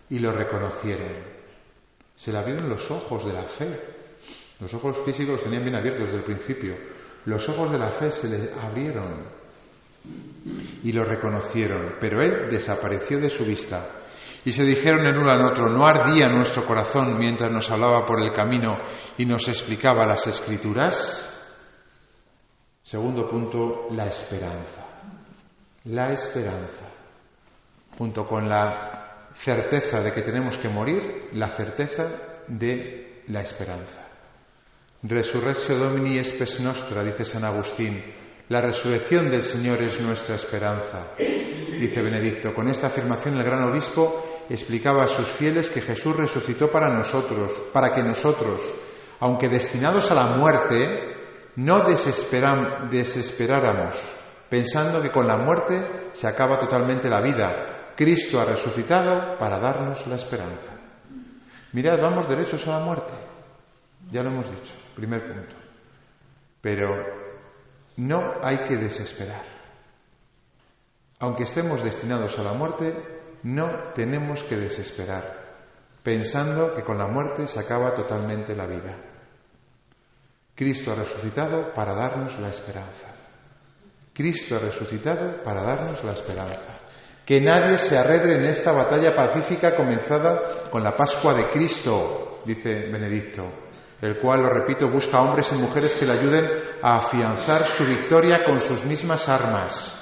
y 0.09 0.19
lo 0.19 0.31
reconocieron. 0.31 1.28
Se 2.19 2.33
le 2.33 2.37
abrieron 2.37 2.67
los 2.67 2.91
ojos 2.91 3.25
de 3.25 3.31
la 3.31 3.43
fe. 3.43 3.79
Los 4.59 4.73
ojos 4.73 4.97
físicos 5.05 5.41
tenían 5.41 5.63
bien 5.63 5.75
abiertos 5.75 6.03
desde 6.03 6.17
el 6.17 6.25
principio. 6.25 6.75
Los 7.23 7.47
ojos 7.47 7.71
de 7.71 7.79
la 7.79 7.91
fe 7.91 8.11
se 8.11 8.27
le 8.27 8.51
abrieron 8.61 9.23
y 10.83 10.91
lo 10.91 11.05
reconocieron, 11.05 11.95
pero 11.97 12.21
él 12.21 12.49
desapareció 12.49 13.19
de 13.19 13.29
su 13.29 13.45
vista. 13.45 13.87
Y 14.43 14.51
se 14.51 14.65
dijeron 14.65 15.05
en 15.05 15.17
uno 15.17 15.31
al 15.31 15.45
otro, 15.45 15.69
¿no 15.69 15.87
ardía 15.87 16.27
nuestro 16.27 16.65
corazón 16.65 17.15
mientras 17.17 17.49
nos 17.51 17.71
hablaba 17.71 18.05
por 18.05 18.21
el 18.21 18.33
camino 18.33 18.75
y 19.17 19.25
nos 19.25 19.47
explicaba 19.47 20.05
las 20.05 20.27
escrituras? 20.27 21.33
Segundo 22.83 23.29
punto, 23.29 23.87
la 23.91 24.07
esperanza. 24.07 24.85
La 25.85 26.11
esperanza. 26.11 26.85
Junto 27.97 28.27
con 28.27 28.49
la 28.49 28.98
certeza 29.39 30.01
de 30.01 30.11
que 30.11 30.21
tenemos 30.21 30.57
que 30.57 30.69
morir, 30.69 31.29
la 31.33 31.47
certeza 31.47 32.03
de 32.47 33.23
la 33.27 33.41
esperanza. 33.41 34.05
Resurrectio 35.01 35.77
Domini 35.77 36.17
espes 36.17 36.59
nostra, 36.59 37.03
dice 37.03 37.23
San 37.23 37.45
Agustín. 37.45 38.03
La 38.49 38.59
resurrección 38.61 39.29
del 39.29 39.43
Señor 39.43 39.81
es 39.83 40.01
nuestra 40.01 40.35
esperanza, 40.35 41.11
dice 41.17 42.01
Benedicto. 42.01 42.53
Con 42.53 42.67
esta 42.67 42.87
afirmación 42.87 43.35
el 43.35 43.43
gran 43.43 43.69
obispo 43.69 44.43
explicaba 44.49 45.03
a 45.03 45.07
sus 45.07 45.27
fieles 45.27 45.69
que 45.69 45.81
Jesús 45.81 46.15
resucitó 46.15 46.69
para 46.69 46.89
nosotros, 46.89 47.63
para 47.71 47.93
que 47.93 48.01
nosotros, 48.03 48.75
aunque 49.19 49.47
destinados 49.47 50.09
a 50.11 50.15
la 50.15 50.35
muerte, 50.35 50.99
no 51.57 51.83
desesperáramos, 52.89 53.95
pensando 54.49 54.99
que 55.01 55.11
con 55.11 55.27
la 55.27 55.37
muerte 55.37 56.09
se 56.11 56.27
acaba 56.27 56.57
totalmente 56.57 57.07
la 57.07 57.21
vida. 57.21 57.68
Cristo 57.99 58.39
ha 58.39 58.45
resucitado 58.45 59.37
para 59.37 59.59
darnos 59.59 60.07
la 60.07 60.15
esperanza. 60.15 60.71
Mirad, 61.73 61.99
vamos 62.01 62.29
derechos 62.29 62.65
a 62.65 62.71
la 62.71 62.79
muerte. 62.79 63.11
Ya 64.09 64.23
lo 64.23 64.29
hemos 64.29 64.49
dicho. 64.49 64.73
Primer 64.95 65.27
punto. 65.27 65.53
Pero 66.61 66.87
no 67.97 68.35
hay 68.41 68.59
que 68.59 68.77
desesperar. 68.77 69.43
Aunque 71.19 71.43
estemos 71.43 71.83
destinados 71.83 72.39
a 72.39 72.43
la 72.43 72.53
muerte, 72.53 72.95
no 73.43 73.91
tenemos 73.93 74.43
que 74.43 74.55
desesperar, 74.55 75.57
pensando 76.01 76.71
que 76.71 76.85
con 76.85 76.97
la 76.97 77.07
muerte 77.07 77.47
se 77.47 77.59
acaba 77.59 77.93
totalmente 77.93 78.55
la 78.55 78.65
vida. 78.65 78.97
Cristo 80.55 80.93
ha 80.93 80.95
resucitado 80.95 81.73
para 81.73 81.93
darnos 81.93 82.39
la 82.39 82.47
esperanza. 82.47 83.07
Cristo 84.13 84.55
ha 84.55 84.59
resucitado 84.59 85.43
para 85.43 85.63
darnos 85.63 86.01
la 86.05 86.13
esperanza. 86.13 86.88
Que 87.29 87.39
nadie 87.39 87.77
se 87.77 87.95
arredre 87.95 88.41
en 88.41 88.45
esta 88.45 88.71
batalla 88.71 89.15
pacífica 89.15 89.75
comenzada 89.75 90.67
con 90.71 90.81
la 90.81 90.97
Pascua 90.97 91.35
de 91.35 91.47
Cristo, 91.47 92.41
dice 92.43 92.89
Benedicto 92.89 93.69
el 94.01 94.17
cual, 94.17 94.41
lo 94.41 94.49
repito, 94.49 94.89
busca 94.89 95.19
hombres 95.19 95.51
y 95.51 95.55
mujeres 95.55 95.93
que 95.93 96.05
le 96.05 96.13
ayuden 96.13 96.49
a 96.81 96.97
afianzar 96.97 97.65
su 97.65 97.85
victoria 97.85 98.43
con 98.45 98.59
sus 98.59 98.85
mismas 98.85 99.27
armas. 99.27 99.99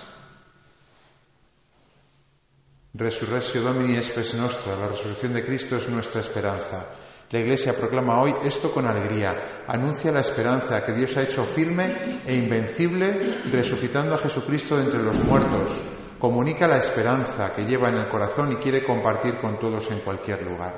Resurrección 2.93 3.63
Domini 3.63 3.95
espes 3.95 4.33
nostra, 4.35 4.75
la 4.75 4.87
resurrección 4.87 5.33
de 5.33 5.43
Cristo 5.43 5.77
es 5.77 5.89
nuestra 5.89 6.21
esperanza. 6.21 6.89
La 7.29 7.39
Iglesia 7.39 7.73
proclama 7.75 8.21
hoy 8.21 8.33
esto 8.43 8.71
con 8.71 8.85
alegría, 8.85 9.63
anuncia 9.67 10.11
la 10.11 10.21
esperanza 10.21 10.81
que 10.81 10.93
Dios 10.93 11.17
ha 11.17 11.23
hecho 11.23 11.45
firme 11.45 12.21
e 12.25 12.35
invencible 12.35 13.41
resucitando 13.51 14.15
a 14.15 14.17
Jesucristo 14.17 14.77
de 14.77 14.83
entre 14.83 15.03
los 15.03 15.19
muertos, 15.19 15.83
comunica 16.19 16.67
la 16.67 16.77
esperanza 16.77 17.51
que 17.51 17.65
lleva 17.65 17.89
en 17.89 17.97
el 17.97 18.07
corazón 18.09 18.51
y 18.51 18.55
quiere 18.55 18.83
compartir 18.83 19.37
con 19.37 19.59
todos 19.59 19.89
en 19.91 19.99
cualquier 19.99 20.43
lugar. 20.43 20.75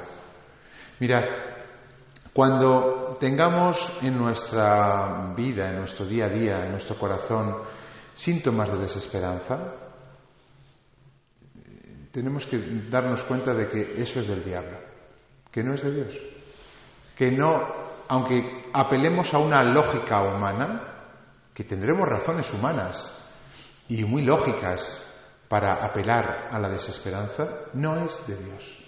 Mirad, 0.99 1.23
cuando 2.33 3.17
tengamos 3.19 3.91
en 4.01 4.17
nuestra 4.17 5.33
vida, 5.35 5.69
en 5.69 5.77
nuestro 5.77 6.05
día 6.05 6.25
a 6.25 6.29
día, 6.29 6.65
en 6.65 6.71
nuestro 6.71 6.97
corazón, 6.97 7.57
síntomas 8.13 8.71
de 8.71 8.77
desesperanza, 8.77 9.73
tenemos 12.11 12.45
que 12.45 12.59
darnos 12.89 13.23
cuenta 13.23 13.53
de 13.53 13.67
que 13.67 14.01
eso 14.01 14.19
es 14.19 14.27
del 14.27 14.43
diablo, 14.43 14.77
que 15.51 15.63
no 15.63 15.73
es 15.73 15.83
de 15.83 15.91
Dios. 15.91 16.19
Que 17.17 17.31
no, 17.31 17.67
aunque 18.07 18.69
apelemos 18.73 19.33
a 19.33 19.39
una 19.39 19.63
lógica 19.63 20.21
humana, 20.21 20.89
que 21.53 21.63
tendremos 21.63 22.07
razones 22.07 22.53
humanas 22.53 23.17
y 23.87 24.03
muy 24.05 24.21
lógicas 24.21 25.08
para 25.49 25.83
apelar 25.83 26.47
a 26.51 26.59
la 26.59 26.69
desesperanza, 26.69 27.71
no 27.73 27.97
es 28.05 28.25
de 28.27 28.37
Dios. 28.37 28.85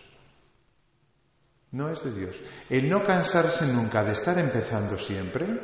No 1.71 1.89
es 1.89 2.03
de 2.03 2.11
Dios. 2.11 2.39
El 2.69 2.87
no 2.87 3.03
cansarse 3.03 3.65
nunca 3.65 4.03
de 4.03 4.11
estar 4.11 4.37
empezando 4.37 4.97
siempre, 4.97 5.59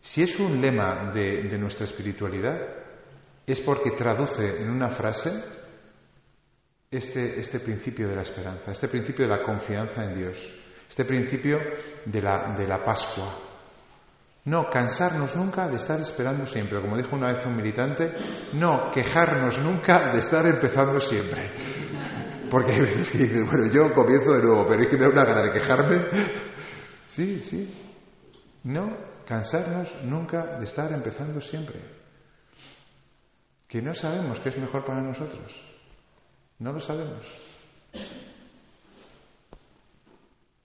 si 0.00 0.22
es 0.22 0.38
un 0.38 0.60
lema 0.60 1.10
de, 1.14 1.56
nuestra 1.58 1.86
espiritualidad, 1.86 2.60
es 3.46 3.60
porque 3.62 3.92
traduce 3.92 4.60
en 4.60 4.68
una 4.68 4.90
frase 4.90 5.30
este, 6.90 7.40
este, 7.40 7.58
principio 7.58 8.06
de 8.06 8.16
la 8.16 8.22
esperanza, 8.22 8.70
este 8.70 8.88
principio 8.88 9.24
de 9.24 9.34
la 9.34 9.42
confianza 9.42 10.04
en 10.04 10.14
Dios, 10.14 10.52
este 10.86 11.06
principio 11.06 11.58
de 12.04 12.20
la, 12.20 12.54
de 12.54 12.66
la 12.66 12.84
Pascua. 12.84 13.53
No 14.44 14.68
cansarnos 14.68 15.36
nunca 15.36 15.68
de 15.68 15.76
estar 15.76 15.98
esperando 16.00 16.44
siempre. 16.44 16.80
Como 16.80 16.96
dijo 16.96 17.16
una 17.16 17.32
vez 17.32 17.46
un 17.46 17.56
militante, 17.56 18.12
no 18.52 18.90
quejarnos 18.92 19.58
nunca 19.60 20.12
de 20.12 20.18
estar 20.18 20.44
empezando 20.46 21.00
siempre. 21.00 21.50
Porque 22.50 22.72
hay 22.72 22.80
veces 22.82 23.10
que 23.10 23.18
dices, 23.18 23.46
bueno, 23.46 23.72
yo 23.72 23.94
comienzo 23.94 24.32
de 24.32 24.42
nuevo, 24.42 24.66
pero 24.68 24.82
es 24.82 24.88
que 24.88 24.96
me 24.98 25.04
da 25.04 25.10
una 25.10 25.24
gana 25.24 25.42
de 25.42 25.52
quejarme. 25.52 25.96
Sí, 27.06 27.42
sí. 27.42 27.72
No, 28.64 28.96
cansarnos 29.24 29.94
nunca 30.04 30.58
de 30.58 30.64
estar 30.64 30.92
empezando 30.92 31.40
siempre. 31.40 31.80
Que 33.66 33.80
no 33.80 33.94
sabemos 33.94 34.40
qué 34.40 34.50
es 34.50 34.58
mejor 34.58 34.84
para 34.84 35.00
nosotros. 35.00 35.62
No 36.58 36.72
lo 36.72 36.80
sabemos. 36.80 37.26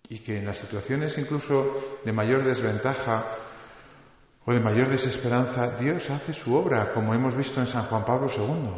Y 0.09 0.19
que 0.19 0.37
en 0.37 0.45
las 0.45 0.57
situaciones 0.57 1.17
incluso 1.17 1.99
de 2.03 2.11
mayor 2.11 2.43
desventaja 2.43 3.27
o 4.49 4.53
de 4.53 4.61
mayor 4.61 4.89
desesperanza, 4.89 5.77
Dios 5.77 6.09
hace 6.09 6.33
su 6.33 6.55
obra, 6.55 6.91
como 6.91 7.13
hemos 7.13 7.35
visto 7.35 7.59
en 7.59 7.67
San 7.67 7.85
Juan 7.85 8.03
Pablo 8.03 8.27
II. 8.35 8.73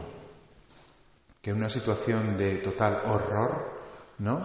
Que 1.42 1.51
en 1.51 1.56
una 1.56 1.70
situación 1.70 2.36
de 2.36 2.58
total 2.58 3.04
horror, 3.06 3.72
¿no? 4.18 4.42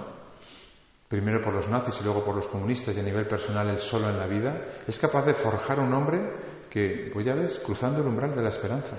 primero 1.08 1.42
por 1.42 1.52
los 1.52 1.68
nazis 1.68 2.00
y 2.00 2.04
luego 2.04 2.24
por 2.24 2.36
los 2.36 2.46
comunistas 2.46 2.96
y 2.96 3.00
a 3.00 3.02
nivel 3.02 3.26
personal 3.26 3.68
él 3.68 3.80
solo 3.80 4.08
en 4.08 4.18
la 4.18 4.26
vida, 4.26 4.66
es 4.86 5.00
capaz 5.00 5.24
de 5.24 5.34
forjar 5.34 5.80
un 5.80 5.92
hombre 5.94 6.30
que, 6.70 7.10
pues 7.12 7.26
ya 7.26 7.34
ves, 7.34 7.58
cruzando 7.58 8.02
el 8.02 8.06
umbral 8.06 8.36
de 8.36 8.42
la 8.42 8.50
esperanza, 8.50 8.96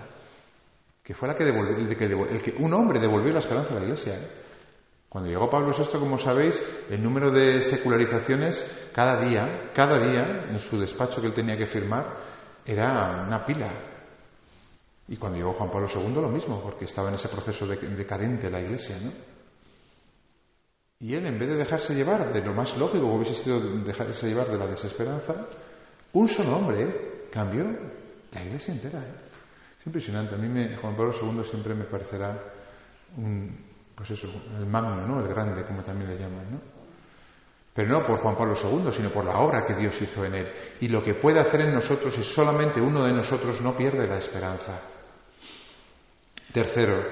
que 1.02 1.14
fue 1.14 1.34
que 1.34 1.44
el, 1.48 1.96
que 1.96 2.06
el 2.06 2.42
que 2.42 2.56
un 2.60 2.74
hombre 2.74 3.00
devolvió 3.00 3.32
la 3.32 3.40
esperanza 3.40 3.72
a 3.72 3.76
la 3.76 3.84
Iglesia. 3.84 4.16
¿eh? 4.16 4.28
Cuando 5.18 5.32
llegó 5.32 5.50
Pablo 5.50 5.72
VI, 5.76 5.98
como 5.98 6.16
sabéis, 6.16 6.64
el 6.92 7.02
número 7.02 7.32
de 7.32 7.64
secularizaciones 7.64 8.64
cada 8.94 9.20
día, 9.20 9.72
cada 9.74 9.98
día, 9.98 10.46
en 10.48 10.60
su 10.60 10.80
despacho 10.80 11.20
que 11.22 11.26
él 11.26 11.34
tenía 11.34 11.58
que 11.58 11.66
firmar, 11.66 12.20
era 12.64 13.24
una 13.26 13.44
pila. 13.44 13.68
Y 15.08 15.18
cuando 15.18 15.40
llegó 15.40 15.54
Juan 15.54 15.72
Pablo 15.72 15.88
II, 15.92 16.22
lo 16.22 16.30
mismo, 16.30 16.62
porque 16.62 16.86
estaba 16.86 17.10
en 17.10 17.16
ese 17.16 17.30
proceso 17.30 17.66
decadente 17.66 18.52
la 18.52 18.62
Iglesia, 18.62 19.00
¿no? 19.02 19.12
Y 21.00 21.16
él, 21.16 21.26
en 21.26 21.40
vez 21.40 21.50
de 21.50 21.56
dejarse 21.56 21.96
llevar 21.96 22.32
de 22.32 22.46
lo 22.46 22.54
más 22.54 22.78
lógico 22.78 23.10
que 23.10 23.16
hubiese 23.16 23.34
sido 23.34 23.60
dejarse 23.60 24.28
llevar 24.28 24.52
de 24.52 24.58
la 24.60 24.68
desesperanza, 24.68 25.48
un 26.14 26.28
solo 26.28 26.58
hombre 26.58 26.82
¿eh? 26.84 27.28
cambió 27.32 27.66
la 28.34 28.44
iglesia 28.44 28.72
entera. 28.72 29.00
¿eh? 29.00 29.16
Es 29.80 29.86
impresionante. 29.88 30.36
A 30.36 30.38
mí 30.38 30.76
Juan 30.80 30.96
Pablo 30.96 31.12
II 31.12 31.44
siempre 31.44 31.74
me 31.74 31.86
parecerá 31.86 32.40
un, 33.18 33.77
pues 33.98 34.12
eso, 34.12 34.30
el 34.58 34.66
magno, 34.68 35.06
¿no? 35.06 35.20
el 35.20 35.28
grande, 35.28 35.66
como 35.66 35.82
también 35.82 36.12
le 36.12 36.18
llaman. 36.18 36.52
¿no? 36.52 36.62
Pero 37.74 37.90
no 37.90 38.06
por 38.06 38.20
Juan 38.20 38.38
Pablo 38.38 38.54
II, 38.56 38.92
sino 38.92 39.10
por 39.10 39.26
la 39.26 39.40
obra 39.40 39.66
que 39.66 39.74
Dios 39.74 40.02
hizo 40.02 40.24
en 40.24 40.36
él. 40.36 40.54
Y 40.80 40.88
lo 40.88 41.04
que 41.04 41.16
puede 41.16 41.40
hacer 41.40 41.62
en 41.62 41.74
nosotros 41.74 42.14
si 42.14 42.24
solamente 42.24 42.80
uno 42.80 43.04
de 43.04 43.12
nosotros 43.12 43.60
no 43.62 43.76
pierde 43.76 44.08
la 44.08 44.18
esperanza. 44.18 44.80
Tercero, 46.54 47.04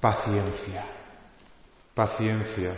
paciencia 0.00 0.84
paciencia. 1.96 2.76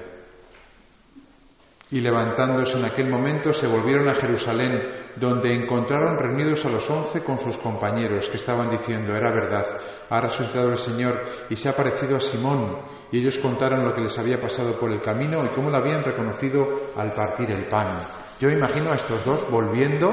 Y 1.91 2.01
levantándose 2.01 2.79
en 2.79 2.85
aquel 2.85 3.11
momento 3.11 3.53
se 3.53 3.67
volvieron 3.67 4.09
a 4.09 4.15
Jerusalén, 4.15 5.08
donde 5.19 5.55
encontraron 5.55 6.19
reunidos 6.19 6.65
a 6.65 6.69
los 6.69 6.89
once 6.91 7.23
con 7.23 7.39
sus 7.39 7.59
compañeros, 7.59 8.29
que 8.29 8.37
estaban 8.37 8.71
diciendo, 8.71 9.15
era 9.15 9.31
verdad, 9.31 9.67
ha 10.09 10.21
resucitado 10.21 10.71
el 10.71 10.79
Señor 10.79 11.21
y 11.49 11.57
se 11.57 11.69
ha 11.69 11.77
parecido 11.77 12.17
a 12.17 12.21
Simón. 12.21 12.79
Y 13.11 13.19
ellos 13.19 13.39
contaron 13.39 13.85
lo 13.85 13.95
que 13.95 14.03
les 14.03 14.19
había 14.19 14.41
pasado 14.41 14.79
por 14.79 14.93
el 14.93 15.01
camino 15.01 15.45
y 15.45 15.49
cómo 15.49 15.71
lo 15.71 15.77
habían 15.77 16.05
reconocido 16.05 16.93
al 16.97 17.13
partir 17.13 17.51
el 17.51 17.67
pan. 17.67 17.97
Yo 18.41 18.51
imagino 18.51 18.93
a 18.93 18.95
estos 18.95 19.25
dos 19.25 19.51
volviendo, 19.51 20.11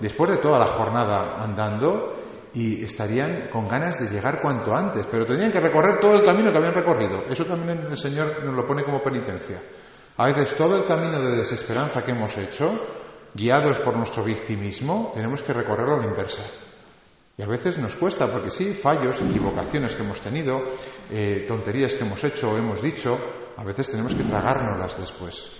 después 0.00 0.30
de 0.30 0.38
toda 0.38 0.58
la 0.58 0.66
jornada 0.66 1.34
andando, 1.36 2.14
y 2.54 2.82
estarían 2.82 3.48
con 3.50 3.68
ganas 3.68 4.00
de 4.00 4.08
llegar 4.08 4.40
cuanto 4.40 4.74
antes, 4.74 5.06
pero 5.06 5.26
tenían 5.26 5.50
que 5.50 5.60
recorrer 5.60 6.00
todo 6.00 6.14
el 6.14 6.22
camino 6.22 6.50
que 6.50 6.58
habían 6.58 6.74
recorrido. 6.74 7.22
Eso 7.28 7.44
también 7.44 7.86
el 7.90 7.96
Señor 7.96 8.44
nos 8.44 8.54
lo 8.54 8.66
pone 8.66 8.82
como 8.82 9.02
penitencia. 9.02 9.60
A 10.16 10.26
veces 10.26 10.56
todo 10.56 10.76
el 10.76 10.84
camino 10.84 11.20
de 11.20 11.36
desesperanza 11.36 12.02
que 12.02 12.10
hemos 12.10 12.36
hecho, 12.38 12.70
guiados 13.34 13.78
por 13.80 13.96
nuestro 13.96 14.24
victimismo, 14.24 15.12
tenemos 15.14 15.42
que 15.42 15.52
recorrerlo 15.52 15.94
a 15.94 15.98
la 15.98 16.06
inversa. 16.06 16.44
Y 17.36 17.42
a 17.42 17.46
veces 17.46 17.78
nos 17.78 17.94
cuesta, 17.94 18.30
porque 18.32 18.50
sí, 18.50 18.74
fallos, 18.74 19.20
equivocaciones 19.20 19.94
que 19.94 20.02
hemos 20.02 20.20
tenido, 20.20 20.58
eh, 21.10 21.44
tonterías 21.46 21.94
que 21.94 22.04
hemos 22.04 22.22
hecho 22.24 22.50
o 22.50 22.58
hemos 22.58 22.82
dicho, 22.82 23.16
a 23.56 23.62
veces 23.62 23.90
tenemos 23.92 24.14
que 24.14 24.24
tragárnoslas 24.24 24.98
después. 24.98 25.50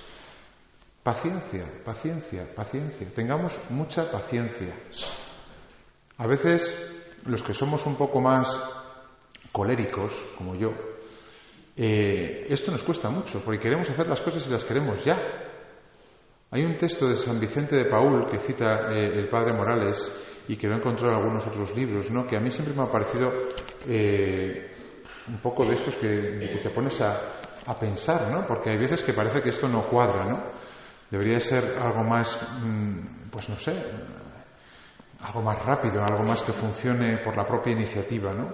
Paciencia, 1.04 1.64
paciencia, 1.84 2.52
paciencia. 2.52 3.06
Tengamos 3.14 3.60
mucha 3.70 4.10
paciencia. 4.10 4.74
A 6.16 6.26
veces 6.26 6.76
los 7.26 7.44
que 7.44 7.54
somos 7.54 7.86
un 7.86 7.94
poco 7.94 8.20
más 8.20 8.58
coléricos, 9.52 10.26
como 10.36 10.56
yo, 10.56 10.72
eh, 11.76 12.44
esto 12.50 12.72
nos 12.72 12.82
cuesta 12.82 13.08
mucho, 13.08 13.40
porque 13.40 13.60
queremos 13.60 13.88
hacer 13.88 14.08
las 14.08 14.20
cosas 14.20 14.44
y 14.48 14.50
las 14.50 14.64
queremos 14.64 15.04
ya. 15.04 15.47
Hay 16.50 16.64
un 16.64 16.78
texto 16.78 17.06
de 17.06 17.16
San 17.16 17.38
Vicente 17.38 17.76
de 17.76 17.84
Paul 17.84 18.24
que 18.24 18.38
cita 18.38 18.90
eh, 18.90 19.18
el 19.18 19.28
padre 19.28 19.52
Morales 19.52 20.10
y 20.48 20.56
que 20.56 20.66
lo 20.66 20.74
he 20.74 20.78
encontrado 20.78 21.12
en 21.12 21.18
algunos 21.18 21.46
otros 21.46 21.76
libros, 21.76 22.10
¿no? 22.10 22.26
que 22.26 22.38
a 22.38 22.40
mí 22.40 22.50
siempre 22.50 22.74
me 22.74 22.84
ha 22.84 22.90
parecido 22.90 23.30
eh, 23.86 24.70
un 25.28 25.36
poco 25.38 25.66
de 25.66 25.74
estos 25.74 25.96
que, 25.96 26.60
te 26.62 26.70
pones 26.70 27.02
a, 27.02 27.20
pensar, 27.78 28.30
¿no? 28.30 28.46
porque 28.46 28.70
hay 28.70 28.78
veces 28.78 29.04
que 29.04 29.12
parece 29.12 29.42
que 29.42 29.50
esto 29.50 29.68
no 29.68 29.86
cuadra, 29.86 30.24
¿no? 30.24 30.42
Debería 31.10 31.38
ser 31.38 31.76
algo 31.78 32.02
más, 32.02 32.40
mm, 32.62 33.28
pues 33.30 33.50
no 33.50 33.58
sé, 33.58 33.76
algo 35.20 35.42
más 35.42 35.62
rápido, 35.62 36.02
algo 36.02 36.22
más 36.22 36.40
que 36.40 36.54
funcione 36.54 37.18
por 37.18 37.36
la 37.36 37.44
propia 37.44 37.74
iniciativa, 37.74 38.32
¿no? 38.32 38.48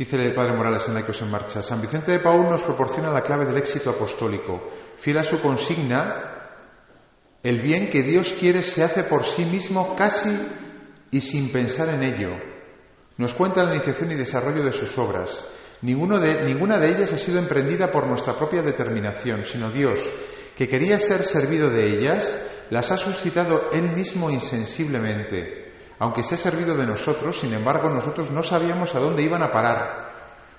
Dice 0.00 0.16
el 0.16 0.34
padre 0.34 0.56
Morales 0.56 0.88
en 0.88 0.94
la 0.94 1.04
que 1.04 1.12
en 1.12 1.30
marcha, 1.30 1.62
San 1.62 1.80
Vicente 1.80 2.10
de 2.10 2.20
Paul 2.20 2.48
nos 2.48 2.62
proporciona 2.62 3.12
la 3.12 3.20
clave 3.20 3.44
del 3.44 3.58
éxito 3.58 3.90
apostólico. 3.90 4.70
Fiel 4.96 5.18
a 5.18 5.22
su 5.22 5.40
consigna, 5.42 6.29
el 7.42 7.62
bien 7.62 7.88
que 7.88 8.02
Dios 8.02 8.34
quiere 8.38 8.62
se 8.62 8.82
hace 8.82 9.04
por 9.04 9.24
sí 9.24 9.44
mismo 9.44 9.96
casi 9.96 10.38
y 11.10 11.20
sin 11.20 11.50
pensar 11.52 11.88
en 11.88 12.02
ello. 12.02 12.30
Nos 13.16 13.34
cuenta 13.34 13.62
la 13.62 13.74
iniciación 13.74 14.12
y 14.12 14.14
desarrollo 14.14 14.62
de 14.62 14.72
sus 14.72 14.96
obras. 14.98 15.46
Ninguna 15.82 16.18
de 16.18 16.88
ellas 16.88 17.12
ha 17.12 17.16
sido 17.16 17.38
emprendida 17.38 17.90
por 17.90 18.06
nuestra 18.06 18.36
propia 18.36 18.62
determinación, 18.62 19.44
sino 19.44 19.70
Dios, 19.70 20.12
que 20.56 20.68
quería 20.68 20.98
ser 20.98 21.24
servido 21.24 21.70
de 21.70 21.96
ellas, 21.96 22.38
las 22.68 22.92
ha 22.92 22.98
suscitado 22.98 23.70
Él 23.72 23.94
mismo 23.94 24.30
insensiblemente. 24.30 25.72
Aunque 25.98 26.22
se 26.22 26.34
ha 26.34 26.38
servido 26.38 26.76
de 26.76 26.86
nosotros, 26.86 27.40
sin 27.40 27.54
embargo, 27.54 27.88
nosotros 27.88 28.30
no 28.30 28.42
sabíamos 28.42 28.94
a 28.94 29.00
dónde 29.00 29.22
iban 29.22 29.42
a 29.42 29.50
parar. 29.50 30.10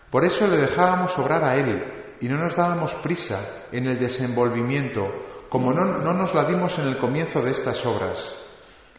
Por 0.10 0.26
eso 0.26 0.48
le 0.48 0.58
dejábamos 0.58 1.17
obrar 1.20 1.44
a 1.44 1.56
Él 1.56 2.17
y 2.20 2.28
no 2.28 2.38
nos 2.38 2.56
dábamos 2.56 2.96
prisa 2.96 3.65
en 3.72 3.88
el 3.88 4.00
desenvolvimiento, 4.00 5.08
como 5.52 5.74
no, 5.74 5.84
no 6.00 6.14
nos 6.14 6.34
la 6.34 6.46
dimos 6.46 6.80
en 6.80 6.88
el 6.88 6.98
comienzo 6.98 7.42
de 7.42 7.52
estas 7.52 7.86
obras. 7.86 8.38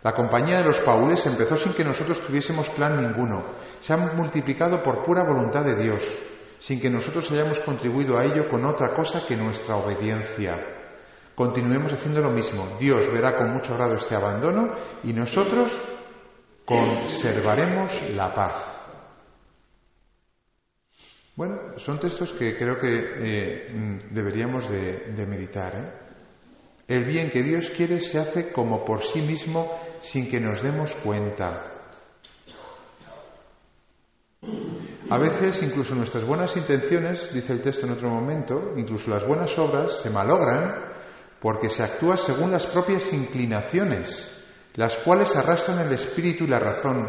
La 0.03 0.13
compañía 0.13 0.59
de 0.59 0.65
los 0.65 0.83
paules 0.83 1.25
empezó 1.25 1.57
sin 1.57 1.73
que 1.73 1.83
nosotros 1.83 2.21
tuviésemos 2.21 2.69
plan 2.69 2.95
ninguno. 2.99 3.55
Se 3.81 3.95
han 3.95 4.15
multiplicado 4.15 4.83
por 4.83 5.03
pura 5.03 5.25
voluntad 5.25 5.65
de 5.65 5.77
Dios, 5.77 6.03
sin 6.59 6.79
que 6.79 6.91
nosotros 6.91 7.31
hayamos 7.31 7.59
contribuido 7.61 8.19
a 8.19 8.27
ello 8.27 8.49
con 8.49 8.67
otra 8.67 8.93
cosa 8.93 9.25
que 9.27 9.35
nuestra 9.35 9.77
obediencia. 9.77 10.63
Continuemos 11.35 11.91
haciendo 11.91 12.21
lo 12.21 12.29
mismo. 12.29 12.77
Dios 12.79 13.11
verá 13.11 13.35
con 13.35 13.51
mucho 13.51 13.75
grado 13.75 13.95
este 13.95 14.15
abandono 14.15 14.73
y 15.05 15.15
nosotros 15.15 15.81
conservaremos 16.67 18.11
la 18.11 18.35
paz. 18.35 18.67
Bueno, 21.35 21.79
son 21.79 21.99
textos 21.99 22.31
que 22.33 22.59
creo 22.59 22.77
que 22.77 22.91
eh, 22.93 23.73
mm, 23.73 24.15
deberíamos 24.15 24.69
de, 24.69 25.27
meditar. 25.27 25.75
¿eh? 25.77 26.12
El 26.93 27.07
bien 27.07 27.31
que 27.31 27.43
Dios 27.43 27.71
quiere 27.71 28.01
se 28.01 28.19
hace 28.19 28.53
como 28.53 28.85
por 28.85 29.01
sí 29.01 29.23
mismo 29.23 29.73
sin 30.03 30.29
que 30.29 30.39
nos 30.39 30.61
demos 30.63 30.95
cuenta. 30.97 31.73
A 35.09 35.17
veces 35.17 35.63
incluso 35.63 35.95
nuestras 35.95 36.25
buenas 36.25 36.55
intenciones, 36.55 37.33
dice 37.33 37.55
el 37.55 37.63
texto 37.63 37.87
en 37.87 37.93
otro 37.93 38.11
momento, 38.11 38.75
incluso 38.77 39.11
las 39.11 39.27
buenas 39.27 39.59
obras 39.59 40.03
se 40.03 40.11
malogran 40.11 40.93
porque 41.41 41.71
se 41.71 41.83
actúa 41.83 42.19
según 42.19 42.51
las 42.51 42.67
propias 42.67 43.11
inclinaciones, 43.15 44.31
las 44.75 44.99
cuales 44.99 45.35
arrastran 45.35 45.79
el 45.79 45.95
espíritu 45.95 46.45
y 46.45 46.49
la 46.49 46.59
razón, 46.59 47.09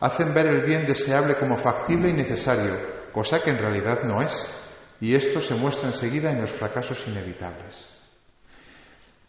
hacen 0.00 0.32
ver 0.32 0.46
el 0.46 0.64
bien 0.64 0.86
deseable 0.86 1.36
como 1.36 1.58
factible 1.58 2.08
y 2.08 2.14
necesario, 2.14 2.78
cosa 3.12 3.42
que 3.42 3.50
en 3.50 3.58
realidad 3.58 4.04
no 4.04 4.22
es, 4.22 4.50
y 5.02 5.14
esto 5.14 5.42
se 5.42 5.54
muestra 5.54 5.88
enseguida 5.88 6.30
en 6.30 6.40
los 6.40 6.50
fracasos 6.50 7.06
inevitables. 7.06 7.97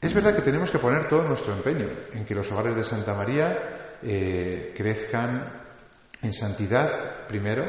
Es 0.02 0.14
verdad 0.14 0.34
que 0.34 0.42
tenemos 0.42 0.72
que 0.72 0.80
poner 0.80 1.10
todo 1.10 1.24
nuestro 1.28 1.54
empeño 1.54 1.88
en 2.14 2.24
que 2.26 2.34
los 2.34 2.50
hogares 2.52 2.76
de 2.76 2.86
Santa 2.86 3.14
María 3.14 3.98
eh, 4.02 4.74
crezcan 4.76 5.44
en 6.22 6.32
santidad 6.32 7.28
primero, 7.28 7.66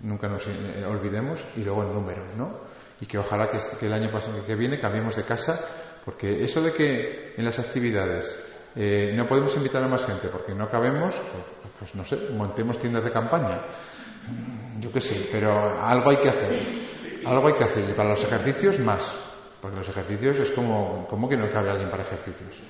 nunca 0.00 0.28
nos 0.28 0.46
eh, 0.46 0.84
olvidemos, 0.86 1.44
y 1.56 1.64
luego 1.64 1.82
en 1.82 1.92
número, 1.92 2.24
¿no? 2.36 2.60
Y 3.00 3.06
que 3.06 3.18
ojalá 3.18 3.50
que, 3.50 3.58
el 3.84 3.92
año 3.92 4.08
que 4.46 4.54
viene 4.54 4.80
cambiemos 4.80 5.16
de 5.16 5.24
casa 5.24 5.60
porque 6.04 6.44
eso 6.44 6.62
de 6.62 6.72
que 6.72 7.34
en 7.36 7.44
las 7.44 7.58
actividades 7.58 8.42
eh, 8.74 9.12
no 9.14 9.26
podemos 9.26 9.54
invitar 9.56 9.82
a 9.82 9.88
más 9.88 10.04
gente 10.04 10.28
porque 10.28 10.54
no 10.54 10.68
cabemos, 10.68 11.14
pues, 11.14 11.72
pues, 11.78 11.94
no 11.94 12.04
sé, 12.04 12.30
montemos 12.34 12.78
tiendas 12.78 13.04
de 13.04 13.10
campaña. 13.10 13.62
Yo 14.80 14.90
qué 14.92 15.00
sé, 15.00 15.28
pero 15.30 15.50
algo 15.78 16.10
hay 16.10 16.16
que 16.16 16.28
hacer. 16.28 16.60
Algo 17.26 17.48
hay 17.48 17.54
que 17.54 17.64
hacer. 17.64 17.90
Y 17.90 17.92
para 17.92 18.08
los 18.08 18.24
ejercicios, 18.24 18.78
más. 18.80 19.27
Porque 19.60 19.76
los 19.76 19.88
ejercicios 19.88 20.38
es 20.38 20.52
como, 20.52 21.06
como 21.08 21.28
que 21.28 21.36
no 21.36 21.48
cabe 21.48 21.70
alguien 21.70 21.90
para 21.90 22.04
ejercicios. 22.04 22.62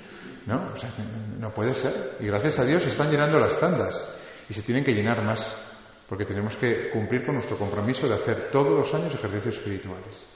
¿No? 0.46 0.70
O 0.72 0.76
sea, 0.76 0.92
no 1.38 1.52
puede 1.52 1.74
ser. 1.74 2.16
Y 2.20 2.26
gracias 2.26 2.58
a 2.58 2.64
Dios 2.64 2.82
se 2.82 2.90
están 2.90 3.10
llenando 3.10 3.38
las 3.38 3.58
tandas 3.58 4.08
y 4.48 4.54
se 4.54 4.62
tienen 4.62 4.82
que 4.82 4.94
llenar 4.94 5.22
más, 5.22 5.54
porque 6.08 6.24
tenemos 6.24 6.56
que 6.56 6.90
cumplir 6.90 7.24
con 7.26 7.34
nuestro 7.34 7.58
compromiso 7.58 8.08
de 8.08 8.14
hacer 8.14 8.50
todos 8.50 8.72
los 8.72 8.94
años 8.94 9.14
ejercicios 9.14 9.58
espirituales. 9.58 10.26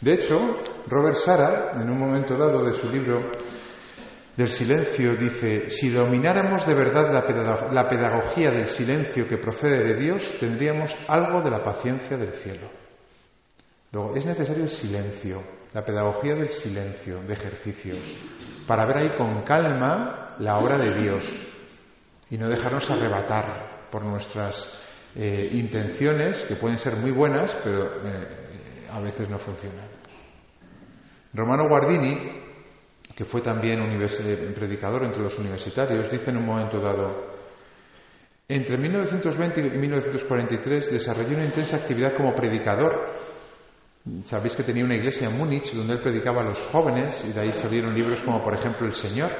De 0.00 0.12
hecho, 0.12 0.38
Robert 0.86 1.16
Sara, 1.16 1.80
en 1.80 1.88
un 1.88 1.98
momento 1.98 2.36
dado 2.36 2.62
de 2.62 2.74
su 2.74 2.90
libro 2.90 3.30
del 4.36 4.50
silencio, 4.50 5.16
dice, 5.16 5.70
si 5.70 5.88
domináramos 5.88 6.66
de 6.66 6.74
verdad 6.74 7.10
la 7.72 7.88
pedagogía 7.88 8.50
del 8.50 8.66
silencio 8.66 9.26
que 9.26 9.38
procede 9.38 9.84
de 9.84 9.94
Dios, 9.94 10.34
tendríamos 10.38 10.94
algo 11.08 11.40
de 11.40 11.50
la 11.50 11.62
paciencia 11.62 12.18
del 12.18 12.34
cielo. 12.34 12.83
Luego, 13.94 14.16
es 14.16 14.26
necesario 14.26 14.64
el 14.64 14.70
silencio, 14.70 15.40
la 15.72 15.84
pedagogía 15.84 16.34
del 16.34 16.48
silencio, 16.48 17.22
de 17.22 17.32
ejercicios, 17.32 18.16
para 18.66 18.84
ver 18.86 18.96
ahí 18.96 19.16
con 19.16 19.42
calma 19.42 20.34
la 20.40 20.58
obra 20.58 20.76
de 20.76 21.00
Dios 21.00 21.24
y 22.28 22.36
no 22.36 22.48
dejarnos 22.48 22.90
arrebatar 22.90 23.86
por 23.92 24.04
nuestras 24.04 24.68
eh, 25.14 25.48
intenciones, 25.52 26.42
que 26.42 26.56
pueden 26.56 26.76
ser 26.76 26.96
muy 26.96 27.12
buenas, 27.12 27.56
pero 27.62 27.84
eh, 28.02 28.88
a 28.90 28.98
veces 28.98 29.30
no 29.30 29.38
funcionan. 29.38 29.86
Romano 31.32 31.68
Guardini, 31.68 32.42
que 33.14 33.24
fue 33.24 33.42
también 33.42 33.78
eh, 33.80 34.52
predicador 34.56 35.04
entre 35.04 35.22
los 35.22 35.38
universitarios, 35.38 36.10
dice 36.10 36.30
en 36.30 36.38
un 36.38 36.46
momento 36.46 36.80
dado, 36.80 37.32
entre 38.48 38.76
1920 38.76 39.60
y 39.60 39.78
1943 39.78 40.92
desarrolló 40.92 41.36
una 41.36 41.44
intensa 41.44 41.76
actividad 41.76 42.14
como 42.14 42.34
predicador. 42.34 43.23
Sabéis 44.26 44.54
que 44.54 44.62
tenía 44.62 44.84
una 44.84 44.96
iglesia 44.96 45.30
en 45.30 45.38
Múnich 45.38 45.72
donde 45.72 45.94
él 45.94 46.00
predicaba 46.00 46.42
a 46.42 46.44
los 46.44 46.58
jóvenes 46.70 47.24
y 47.26 47.32
de 47.32 47.40
ahí 47.40 47.52
salieron 47.52 47.94
libros 47.94 48.20
como 48.20 48.42
por 48.42 48.52
ejemplo 48.52 48.86
El 48.86 48.92
Señor, 48.92 49.32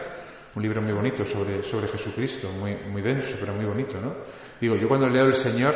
un 0.54 0.62
libro 0.62 0.80
muy 0.80 0.92
bonito 0.92 1.22
sobre, 1.22 1.62
sobre 1.62 1.86
Jesucristo, 1.88 2.50
muy, 2.50 2.74
muy 2.90 3.02
denso, 3.02 3.36
pero 3.38 3.52
muy 3.52 3.66
bonito, 3.66 4.00
¿no? 4.00 4.14
Digo, 4.58 4.74
yo 4.76 4.88
cuando 4.88 5.06
leo 5.06 5.26
El 5.26 5.34
Señor, 5.34 5.74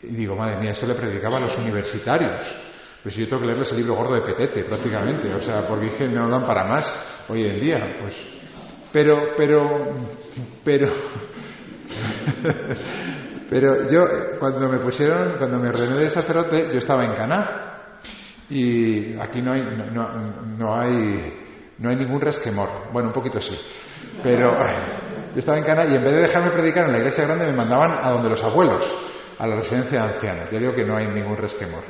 digo, 0.00 0.36
madre 0.36 0.60
mía, 0.60 0.74
eso 0.74 0.86
le 0.86 0.94
predicaba 0.94 1.38
a 1.38 1.40
los 1.40 1.58
universitarios. 1.58 2.44
Pues 3.02 3.16
yo 3.16 3.26
tengo 3.26 3.42
que 3.42 3.48
leerles 3.48 3.72
el 3.72 3.78
libro 3.78 3.94
gordo 3.94 4.14
de 4.14 4.20
Petete, 4.20 4.64
prácticamente, 4.64 5.34
o 5.34 5.42
sea, 5.42 5.66
porque 5.66 5.86
dije, 5.86 6.06
no 6.06 6.28
dan 6.28 6.46
para 6.46 6.68
más 6.68 6.96
hoy 7.28 7.48
en 7.48 7.60
día, 7.60 7.96
pues. 8.00 8.28
Pero, 8.92 9.30
pero, 9.36 9.92
pero, 10.62 10.88
pero 13.50 13.90
yo, 13.90 14.06
cuando 14.38 14.68
me 14.68 14.78
pusieron, 14.78 15.32
cuando 15.36 15.58
me 15.58 15.68
ordené 15.68 15.96
de 15.96 16.10
sacerdote, 16.10 16.68
yo 16.70 16.78
estaba 16.78 17.04
en 17.04 17.12
Caná. 17.12 17.73
Y 18.54 19.18
aquí 19.18 19.42
no 19.42 19.52
hay, 19.52 19.62
no, 19.92 20.74
hay, 20.76 21.32
no 21.76 21.88
hay 21.88 21.96
ningún 21.96 22.20
resquemor. 22.20 22.92
Bueno, 22.92 23.08
un 23.08 23.12
poquito 23.12 23.40
sí. 23.40 23.58
Pero 24.22 24.52
yo 25.32 25.38
estaba 25.40 25.58
en 25.58 25.64
Cana 25.64 25.84
y 25.86 25.96
en 25.96 26.04
vez 26.04 26.12
de 26.12 26.20
dejarme 26.20 26.52
predicar 26.52 26.86
en 26.86 26.92
la 26.92 26.98
iglesia 26.98 27.24
grande 27.24 27.46
me 27.46 27.52
mandaban 27.52 27.96
a 28.00 28.10
donde 28.10 28.28
los 28.28 28.44
abuelos, 28.44 28.96
a 29.40 29.48
la 29.48 29.56
residencia 29.56 29.98
de 29.98 30.08
ancianos. 30.08 30.48
Ya 30.52 30.60
digo 30.60 30.72
que 30.72 30.84
no 30.84 30.96
hay 30.96 31.08
ningún 31.08 31.36
resquemor. 31.36 31.82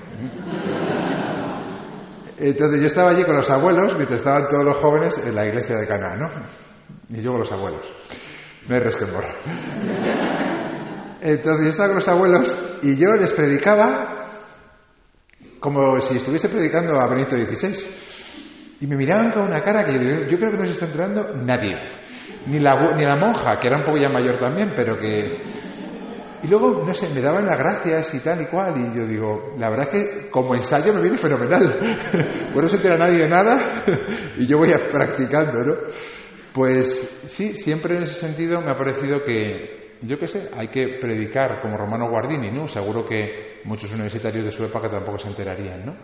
Entonces 2.38 2.80
yo 2.80 2.86
estaba 2.86 3.10
allí 3.10 3.24
con 3.24 3.36
los 3.36 3.50
abuelos 3.50 3.94
mientras 3.96 4.20
estaban 4.20 4.48
todos 4.48 4.64
los 4.64 4.76
jóvenes 4.78 5.18
en 5.18 5.34
la 5.34 5.46
iglesia 5.46 5.76
de 5.76 5.86
Cana, 5.86 6.16
¿no? 6.16 6.30
Y 7.10 7.20
yo 7.20 7.32
con 7.32 7.40
los 7.40 7.52
abuelos. 7.52 7.94
No 8.66 8.74
hay 8.74 8.80
resquemor. 8.80 9.22
Entonces 11.20 11.64
yo 11.64 11.68
estaba 11.68 11.88
con 11.88 11.96
los 11.96 12.08
abuelos 12.08 12.58
y 12.80 12.96
yo 12.96 13.16
les 13.16 13.34
predicaba 13.34 14.23
como 15.64 15.98
si 15.98 16.16
estuviese 16.16 16.50
predicando 16.50 17.00
a 17.00 17.06
Benito 17.08 17.34
XVI. 17.34 17.90
Y 18.82 18.86
me 18.86 18.96
miraban 18.96 19.30
con 19.32 19.44
una 19.44 19.62
cara 19.62 19.82
que 19.82 19.94
yo, 19.94 20.26
yo 20.26 20.36
creo 20.36 20.50
que 20.50 20.58
no 20.58 20.64
se 20.66 20.72
está 20.72 20.84
enterando 20.84 21.32
nadie. 21.36 21.74
Ni 22.48 22.58
la, 22.58 22.74
ni 22.94 23.02
la 23.02 23.16
monja, 23.16 23.58
que 23.58 23.68
era 23.68 23.78
un 23.78 23.86
poco 23.86 23.96
ya 23.96 24.10
mayor 24.10 24.36
también, 24.36 24.74
pero 24.76 24.98
que... 24.98 25.42
Y 26.42 26.48
luego, 26.48 26.84
no 26.86 26.92
sé, 26.92 27.08
me 27.14 27.22
daban 27.22 27.46
las 27.46 27.58
gracias 27.58 28.12
y 28.12 28.20
tal 28.20 28.42
y 28.42 28.44
cual. 28.44 28.74
Y 28.76 28.94
yo 28.94 29.06
digo, 29.06 29.54
la 29.56 29.70
verdad 29.70 29.88
es 29.90 30.04
que 30.04 30.28
como 30.28 30.54
ensayo 30.54 30.92
me 30.92 31.00
viene 31.00 31.16
fenomenal. 31.16 31.78
Por 32.52 32.62
no 32.62 32.68
se 32.68 32.76
entera 32.76 32.98
nadie 32.98 33.20
de 33.20 33.28
nada 33.28 33.86
y 34.36 34.46
yo 34.46 34.58
voy 34.58 34.68
practicando, 34.90 35.64
¿no? 35.64 35.76
Pues 36.52 37.20
sí, 37.24 37.54
siempre 37.54 37.96
en 37.96 38.02
ese 38.02 38.12
sentido 38.12 38.60
me 38.60 38.70
ha 38.70 38.76
parecido 38.76 39.24
que, 39.24 39.83
yo 40.06 40.18
qué 40.18 40.26
sé, 40.28 40.50
hay 40.52 40.68
que 40.68 40.98
predicar 41.00 41.60
como 41.60 41.76
Romano 41.76 42.08
Guardini, 42.08 42.50
¿no? 42.50 42.68
Seguro 42.68 43.04
que 43.04 43.60
muchos 43.64 43.92
universitarios 43.92 44.44
de 44.44 44.52
su 44.52 44.64
época 44.64 44.90
tampoco 44.90 45.18
se 45.18 45.28
enterarían, 45.28 45.84
¿no? 45.84 45.96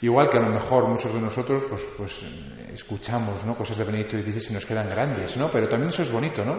Igual 0.00 0.28
que 0.28 0.36
a 0.36 0.42
lo 0.42 0.50
mejor 0.50 0.88
muchos 0.88 1.14
de 1.14 1.20
nosotros 1.20 1.64
pues, 1.68 1.88
pues 1.96 2.26
escuchamos 2.72 3.44
¿no? 3.44 3.54
cosas 3.54 3.78
de 3.78 3.84
Benedicto 3.84 4.20
XVI 4.20 4.50
y 4.50 4.52
nos 4.54 4.66
quedan 4.66 4.88
grandes, 4.88 5.36
¿no? 5.36 5.50
Pero 5.50 5.68
también 5.68 5.88
eso 5.88 6.02
es 6.02 6.10
bonito, 6.10 6.44
¿no? 6.44 6.58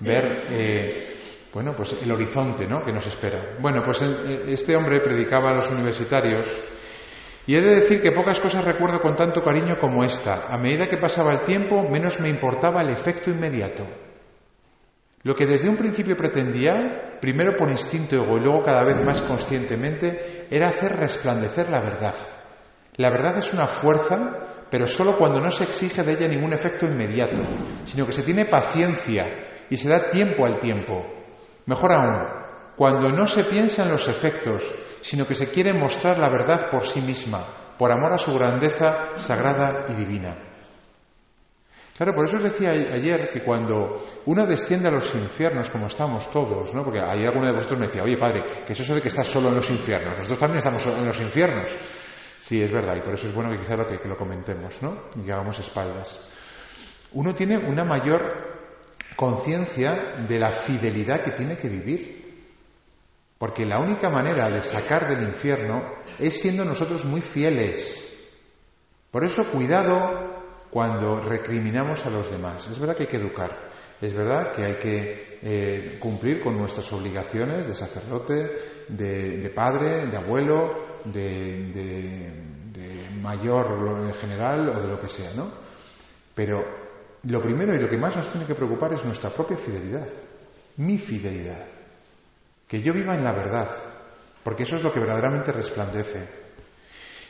Ver, 0.00 0.44
eh, 0.50 1.16
bueno, 1.54 1.72
pues 1.74 1.96
el 2.02 2.10
horizonte, 2.10 2.66
¿no? 2.66 2.84
Que 2.84 2.92
nos 2.92 3.06
espera. 3.06 3.56
Bueno, 3.60 3.80
pues 3.84 4.02
eh, 4.02 4.44
este 4.48 4.76
hombre 4.76 5.00
predicaba 5.00 5.50
a 5.50 5.54
los 5.54 5.70
universitarios 5.70 6.62
y 7.46 7.54
he 7.54 7.60
de 7.60 7.80
decir 7.80 8.02
que 8.02 8.12
pocas 8.12 8.40
cosas 8.40 8.64
recuerdo 8.64 9.00
con 9.00 9.16
tanto 9.16 9.42
cariño 9.42 9.78
como 9.78 10.04
esta. 10.04 10.46
A 10.48 10.58
medida 10.58 10.88
que 10.88 10.98
pasaba 10.98 11.32
el 11.32 11.42
tiempo, 11.42 11.82
menos 11.88 12.20
me 12.20 12.28
importaba 12.28 12.82
el 12.82 12.90
efecto 12.90 13.30
inmediato. 13.30 13.86
Lo 15.24 15.36
que 15.36 15.46
desde 15.46 15.68
un 15.68 15.76
principio 15.76 16.16
pretendía, 16.16 17.18
primero 17.20 17.54
por 17.56 17.70
instinto 17.70 18.16
y 18.16 18.40
luego 18.40 18.62
cada 18.62 18.84
vez 18.84 18.96
más 19.04 19.22
conscientemente, 19.22 20.48
era 20.50 20.68
hacer 20.68 20.96
resplandecer 20.96 21.68
la 21.68 21.80
verdad. 21.80 22.14
La 22.96 23.10
verdad 23.10 23.38
es 23.38 23.52
una 23.52 23.68
fuerza, 23.68 24.66
pero 24.68 24.88
solo 24.88 25.16
cuando 25.16 25.40
no 25.40 25.50
se 25.50 25.64
exige 25.64 26.02
de 26.02 26.12
ella 26.12 26.28
ningún 26.28 26.52
efecto 26.52 26.86
inmediato, 26.86 27.40
sino 27.84 28.04
que 28.04 28.12
se 28.12 28.22
tiene 28.22 28.46
paciencia 28.46 29.26
y 29.70 29.76
se 29.76 29.88
da 29.88 30.10
tiempo 30.10 30.44
al 30.44 30.58
tiempo. 30.58 31.04
Mejor 31.66 31.92
aún, 31.92 32.42
cuando 32.76 33.10
no 33.10 33.28
se 33.28 33.44
piensa 33.44 33.84
en 33.84 33.90
los 33.90 34.08
efectos, 34.08 34.74
sino 35.02 35.26
que 35.26 35.36
se 35.36 35.50
quiere 35.50 35.72
mostrar 35.72 36.18
la 36.18 36.28
verdad 36.28 36.68
por 36.68 36.84
sí 36.84 37.00
misma, 37.00 37.46
por 37.78 37.92
amor 37.92 38.12
a 38.12 38.18
su 38.18 38.34
grandeza 38.34 39.12
sagrada 39.16 39.84
y 39.88 39.94
divina. 39.94 40.51
Claro, 41.96 42.14
por 42.14 42.26
eso 42.26 42.38
os 42.38 42.42
decía 42.42 42.70
ayer 42.70 43.28
que 43.28 43.42
cuando 43.42 44.02
uno 44.24 44.46
desciende 44.46 44.88
a 44.88 44.92
los 44.92 45.14
infiernos, 45.14 45.68
como 45.68 45.88
estamos 45.88 46.30
todos, 46.30 46.74
¿no? 46.74 46.82
Porque 46.84 47.00
hay 47.00 47.24
alguno 47.24 47.46
de 47.46 47.52
vosotros 47.52 47.78
me 47.78 47.86
decía, 47.86 48.02
oye 48.02 48.16
padre, 48.16 48.42
¿qué 48.66 48.72
es 48.72 48.80
eso 48.80 48.94
de 48.94 49.02
que 49.02 49.08
estás 49.08 49.28
solo 49.28 49.48
en 49.50 49.56
los 49.56 49.68
infiernos? 49.70 50.16
Nosotros 50.16 50.38
también 50.38 50.58
estamos 50.58 50.86
en 50.86 51.04
los 51.04 51.20
infiernos. 51.20 51.78
Sí, 52.40 52.60
es 52.60 52.72
verdad, 52.72 52.96
y 52.96 53.02
por 53.02 53.14
eso 53.14 53.28
es 53.28 53.34
bueno 53.34 53.50
que 53.50 53.58
quizá 53.58 53.76
lo 53.76 53.86
que, 53.86 54.00
lo 54.08 54.16
comentemos, 54.16 54.82
¿no? 54.82 55.10
Y 55.16 55.24
que 55.24 55.32
hagamos 55.32 55.58
espaldas. 55.58 56.20
Uno 57.12 57.34
tiene 57.34 57.58
una 57.58 57.84
mayor 57.84 58.52
conciencia 59.14 60.16
de 60.26 60.38
la 60.38 60.50
fidelidad 60.50 61.20
que 61.20 61.32
tiene 61.32 61.56
que 61.56 61.68
vivir. 61.68 62.22
Porque 63.36 63.66
la 63.66 63.80
única 63.80 64.08
manera 64.08 64.48
de 64.48 64.62
sacar 64.62 65.08
del 65.08 65.28
infierno 65.28 65.82
es 66.18 66.40
siendo 66.40 66.64
nosotros 66.64 67.04
muy 67.04 67.20
fieles. 67.20 68.12
Por 69.10 69.24
eso, 69.24 69.48
cuidado 69.50 70.31
cuando 70.72 71.20
recriminamos 71.20 72.06
a 72.06 72.10
los 72.10 72.30
demás. 72.30 72.66
Es 72.66 72.78
verdad 72.78 72.96
que 72.96 73.02
hay 73.02 73.08
que 73.08 73.18
educar. 73.18 73.70
Es 74.00 74.14
verdad 74.14 74.52
que 74.52 74.64
hay 74.64 74.76
que 74.76 75.38
eh, 75.42 75.98
cumplir 76.00 76.40
con 76.40 76.56
nuestras 76.56 76.90
obligaciones 76.94 77.66
de 77.66 77.74
sacerdote, 77.74 78.50
de, 78.88 79.52
padre, 79.54 80.06
de 80.06 80.16
abuelo, 80.16 81.02
de, 81.04 82.32
mayor 83.20 84.06
en 84.08 84.14
general 84.14 84.70
o 84.70 84.80
de 84.80 84.88
lo 84.88 84.98
que 84.98 85.08
sea, 85.08 85.34
¿no? 85.34 85.52
Pero 86.34 86.58
lo 87.24 87.42
primero 87.42 87.74
y 87.74 87.78
lo 87.78 87.88
que 87.88 87.98
más 87.98 88.16
nos 88.16 88.30
tiene 88.30 88.46
que 88.46 88.54
preocupar 88.54 88.94
es 88.94 89.04
nuestra 89.04 89.28
propia 89.30 89.58
fidelidad, 89.58 90.08
mi 90.78 90.96
fidelidad. 90.96 91.66
Que 92.66 92.80
yo 92.80 92.94
viva 92.94 93.14
en 93.14 93.22
la 93.22 93.32
verdad, 93.32 93.68
porque 94.42 94.62
eso 94.62 94.76
es 94.76 94.82
lo 94.82 94.90
que 94.90 95.00
verdaderamente 95.00 95.52
resplandece. 95.52 96.28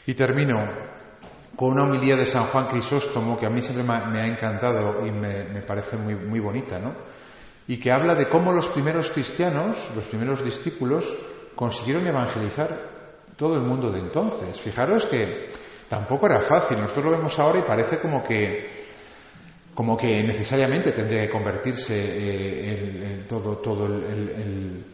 Y 0.07 0.15
termino 0.15 1.02
con 1.57 1.71
una 1.71 1.85
homilía 1.85 2.17
de 2.17 2.27
San 2.27 2.47
Juan 2.47 2.67
Crisóstomo 2.67 3.39
que 3.39 3.47
a 3.47 3.51
mí 3.51 3.61
siempre 3.61 3.85
me 3.85 3.95
ha, 3.95 4.27
encantado 4.27 5.07
y 5.07 5.11
me, 5.11 5.63
parece 5.63 5.97
muy, 5.97 6.15
muy 6.15 6.41
bonita, 6.41 6.79
¿no? 6.79 6.95
Y 7.69 7.79
que 7.79 7.93
habla 7.93 8.15
de 8.15 8.27
cómo 8.27 8.53
los 8.53 8.69
primeros 8.71 9.11
cristianos, 9.11 9.91
los 9.95 10.05
primeros 10.07 10.45
discípulos, 10.45 11.17
consiguieron 11.55 12.07
evangelizar 12.07 12.91
todo 13.37 13.55
el 13.55 13.63
mundo 13.63 13.91
de 13.91 14.01
entonces. 14.01 14.61
Fijaros 14.61 15.07
que 15.07 15.51
tampoco 15.89 16.27
era 16.27 16.41
fácil. 16.41 16.81
Nosotros 16.81 17.05
lo 17.07 17.11
vemos 17.13 17.39
ahora 17.39 17.61
y 17.61 17.63
parece 17.63 18.01
como 18.01 18.23
que 18.23 18.83
como 19.75 19.97
que 19.97 20.23
necesariamente 20.23 20.93
tendría 20.93 21.23
que 21.23 21.31
convertirse 21.31 21.95
eh, 21.97 23.25
todo, 23.29 23.57
todo 23.59 23.87
el, 23.87 24.85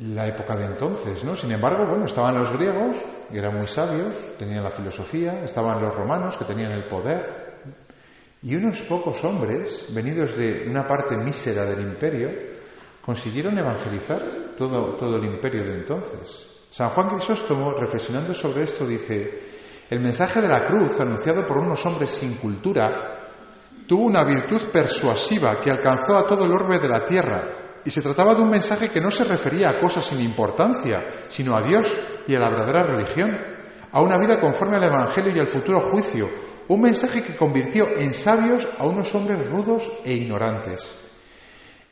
la 0.00 0.26
época 0.26 0.56
de 0.56 0.66
entonces, 0.66 1.24
¿no? 1.24 1.36
Sin 1.36 1.52
embargo, 1.52 1.86
bueno, 1.86 2.06
estaban 2.06 2.36
los 2.36 2.52
griegos, 2.52 2.96
que 3.30 3.38
eran 3.38 3.56
muy 3.56 3.66
sabios, 3.66 4.16
tenían 4.36 4.64
la 4.64 4.70
filosofía, 4.70 5.44
estaban 5.44 5.80
los 5.80 5.94
romanos, 5.94 6.36
que 6.36 6.44
tenían 6.44 6.72
el 6.72 6.84
poder, 6.84 7.46
y 8.42 8.54
unos 8.54 8.82
pocos 8.82 9.22
hombres, 9.24 9.86
venidos 9.92 10.36
de 10.36 10.66
una 10.68 10.86
parte 10.86 11.16
mísera 11.16 11.64
del 11.64 11.80
imperio, 11.80 12.30
consiguieron 13.00 13.56
evangelizar 13.56 14.54
todo, 14.56 14.96
todo 14.96 15.16
el 15.16 15.24
imperio 15.24 15.64
de 15.64 15.74
entonces. 15.74 16.48
San 16.70 16.90
Juan 16.90 17.08
Crisóstomo, 17.08 17.70
reflexionando 17.72 18.34
sobre 18.34 18.64
esto, 18.64 18.86
dice, 18.86 19.40
el 19.88 20.00
mensaje 20.00 20.40
de 20.40 20.48
la 20.48 20.64
cruz, 20.64 20.98
anunciado 21.00 21.46
por 21.46 21.58
unos 21.58 21.84
hombres 21.86 22.10
sin 22.10 22.36
cultura, 22.36 23.20
tuvo 23.86 24.04
una 24.04 24.24
virtud 24.24 24.68
persuasiva 24.72 25.60
que 25.60 25.70
alcanzó 25.70 26.16
a 26.16 26.26
todo 26.26 26.44
el 26.44 26.52
orbe 26.52 26.78
de 26.80 26.88
la 26.88 27.04
tierra, 27.04 27.65
y 27.86 27.90
se 27.92 28.02
trataba 28.02 28.34
de 28.34 28.42
un 28.42 28.50
mensaje 28.50 28.90
que 28.90 29.00
no 29.00 29.12
se 29.12 29.22
refería 29.22 29.70
a 29.70 29.78
cosas 29.78 30.04
sin 30.04 30.20
importancia, 30.20 31.06
sino 31.28 31.56
a 31.56 31.62
Dios 31.62 31.98
y 32.26 32.34
a 32.34 32.40
la 32.40 32.50
verdadera 32.50 32.82
religión, 32.82 33.30
a 33.92 34.00
una 34.00 34.18
vida 34.18 34.40
conforme 34.40 34.74
al 34.76 34.84
Evangelio 34.84 35.32
y 35.32 35.38
al 35.38 35.46
futuro 35.46 35.80
juicio, 35.80 36.28
un 36.66 36.80
mensaje 36.80 37.22
que 37.22 37.36
convirtió 37.36 37.86
en 37.96 38.12
sabios 38.12 38.68
a 38.76 38.84
unos 38.84 39.14
hombres 39.14 39.48
rudos 39.48 39.92
e 40.04 40.14
ignorantes. 40.14 40.98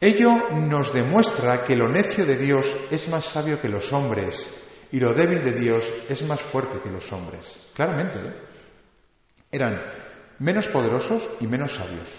Ello 0.01 0.33
nos 0.51 0.93
demuestra 0.93 1.63
que 1.63 1.77
lo 1.77 1.89
necio 1.89 2.27
de 2.27 2.39
Dios 2.39 2.77
es 2.91 3.09
más 3.09 3.27
sabio 3.27 3.61
que 3.61 3.69
los 3.69 3.93
hombres 3.93 4.51
y 4.91 4.99
lo 4.99 5.15
débil 5.15 5.45
de 5.45 5.53
Dios 5.53 5.95
es 6.09 6.25
más 6.25 6.41
fuerte 6.41 6.81
que 6.81 6.91
los 6.91 7.11
hombres. 7.13 7.61
Claramente, 7.73 8.19
¿eh? 8.19 8.33
eran 9.53 9.81
menos 10.41 10.67
poderosos 10.67 11.31
y 11.39 11.47
menos 11.47 11.77
sabios. 11.77 12.11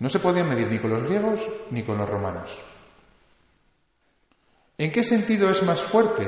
No 0.00 0.08
se 0.08 0.18
podían 0.18 0.48
medir 0.48 0.66
ni 0.66 0.80
con 0.80 0.90
los 0.90 1.04
griegos 1.04 1.48
ni 1.70 1.84
con 1.84 1.96
los 1.96 2.08
romanos. 2.08 2.60
¿En 4.80 4.90
qué 4.90 5.04
sentido 5.04 5.50
es 5.50 5.62
más 5.62 5.82
fuerte? 5.82 6.26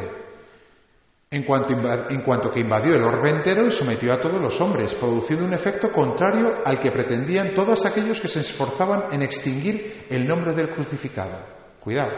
En 1.31 1.43
cuanto, 1.45 1.73
en 1.73 2.21
cuanto, 2.21 2.51
que 2.51 2.61
invadió 2.61 2.95
el 2.95 3.03
orbe 3.03 3.31
entero 3.31 3.67
y 3.67 3.71
sometió 3.71 4.13
a 4.13 4.21
todos 4.21 4.39
los 4.39 4.61
hombres, 4.61 4.95
produciendo 4.95 5.47
un 5.47 5.55
efecto 5.55 5.91
contrario 5.91 6.61
al 6.63 6.79
que 6.79 6.91
pretendían 6.91 7.55
todos 7.55 7.87
aquellos 7.87 8.21
que 8.21 8.29
se 8.29 8.41
esforzaban 8.41 9.05
en 9.11 9.23
extinguir 9.23 10.05
el 10.11 10.27
nombre 10.27 10.53
del 10.53 10.69
crucificado. 10.69 11.39
Cuidado, 11.81 12.13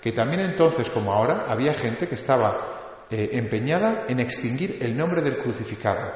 que 0.00 0.10
también 0.10 0.40
entonces 0.40 0.90
como 0.90 1.12
ahora 1.12 1.44
había 1.46 1.72
gente 1.74 2.08
que 2.08 2.16
estaba 2.16 3.04
eh, 3.08 3.30
empeñada 3.34 4.06
en 4.08 4.18
extinguir 4.18 4.78
el 4.80 4.96
nombre 4.96 5.22
del 5.22 5.38
crucificado. 5.38 6.10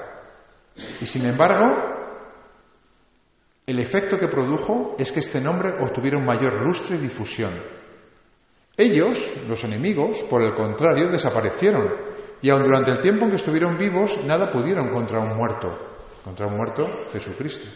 Y 1.00 1.06
sin 1.06 1.26
embargo, 1.26 1.64
el 3.68 3.78
efecto 3.78 4.18
que 4.18 4.26
produjo 4.26 4.96
es 4.98 5.12
que 5.12 5.20
este 5.20 5.40
nombre 5.40 5.74
obtuviera 5.78 6.18
un 6.18 6.24
mayor 6.24 6.60
lustre 6.60 6.96
y 6.96 6.98
difusión. 6.98 7.79
Ellos, 8.80 9.34
los 9.46 9.62
enemigos, 9.64 10.24
por 10.24 10.42
el 10.42 10.54
contrario, 10.54 11.10
desaparecieron 11.10 11.86
y 12.40 12.48
aun 12.48 12.62
durante 12.62 12.90
el 12.90 13.02
tiempo 13.02 13.24
en 13.24 13.28
que 13.28 13.36
estuvieron 13.36 13.76
vivos, 13.76 14.18
nada 14.24 14.50
pudieron 14.50 14.88
contra 14.88 15.20
un 15.20 15.36
muerto, 15.36 15.68
contra 16.24 16.46
un 16.46 16.56
muerto 16.56 16.88
Jesucristo. 17.12 17.68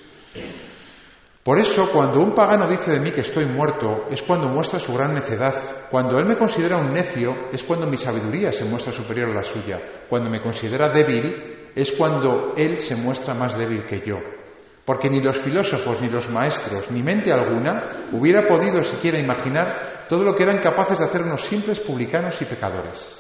Por 1.42 1.58
eso, 1.58 1.90
cuando 1.92 2.20
un 2.20 2.32
pagano 2.32 2.66
dice 2.66 2.90
de 2.90 3.00
mí 3.00 3.10
que 3.10 3.20
estoy 3.20 3.44
muerto, 3.44 4.06
es 4.10 4.22
cuando 4.22 4.48
muestra 4.48 4.78
su 4.78 4.94
gran 4.94 5.12
necedad. 5.12 5.88
Cuando 5.90 6.18
él 6.18 6.24
me 6.24 6.36
considera 6.36 6.78
un 6.78 6.90
necio, 6.90 7.50
es 7.52 7.62
cuando 7.64 7.86
mi 7.86 7.98
sabiduría 7.98 8.50
se 8.50 8.64
muestra 8.64 8.90
superior 8.90 9.28
a 9.28 9.34
la 9.34 9.42
suya. 9.42 9.82
Cuando 10.08 10.30
me 10.30 10.40
considera 10.40 10.88
débil, 10.88 11.68
es 11.76 11.92
cuando 11.92 12.54
él 12.56 12.78
se 12.78 12.96
muestra 12.96 13.34
más 13.34 13.58
débil 13.58 13.84
que 13.84 14.00
yo 14.00 14.20
porque 14.84 15.08
ni 15.08 15.18
los 15.20 15.38
filósofos, 15.38 16.02
ni 16.02 16.10
los 16.10 16.28
maestros, 16.28 16.90
ni 16.90 17.02
mente 17.02 17.32
alguna 17.32 18.08
hubiera 18.12 18.46
podido 18.46 18.82
siquiera 18.82 19.18
imaginar 19.18 19.93
todo 20.08 20.24
lo 20.24 20.34
que 20.34 20.42
eran 20.42 20.58
capaces 20.58 20.98
de 20.98 21.04
hacer 21.04 21.22
unos 21.22 21.42
simples 21.42 21.80
publicanos 21.80 22.40
y 22.42 22.44
pecadores. 22.44 23.18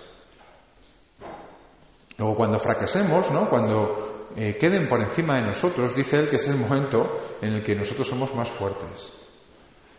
Luego, 2.16 2.36
cuando 2.36 2.58
fracasemos, 2.58 3.30
¿no? 3.30 3.48
cuando 3.48 4.28
eh, 4.36 4.56
queden 4.58 4.88
por 4.88 5.00
encima 5.00 5.36
de 5.36 5.46
nosotros, 5.46 5.94
dice 5.94 6.16
él 6.16 6.28
que 6.28 6.36
es 6.36 6.48
el 6.48 6.56
momento 6.56 7.38
en 7.40 7.54
el 7.54 7.62
que 7.64 7.74
nosotros 7.74 8.08
somos 8.08 8.34
más 8.34 8.48
fuertes. 8.48 9.12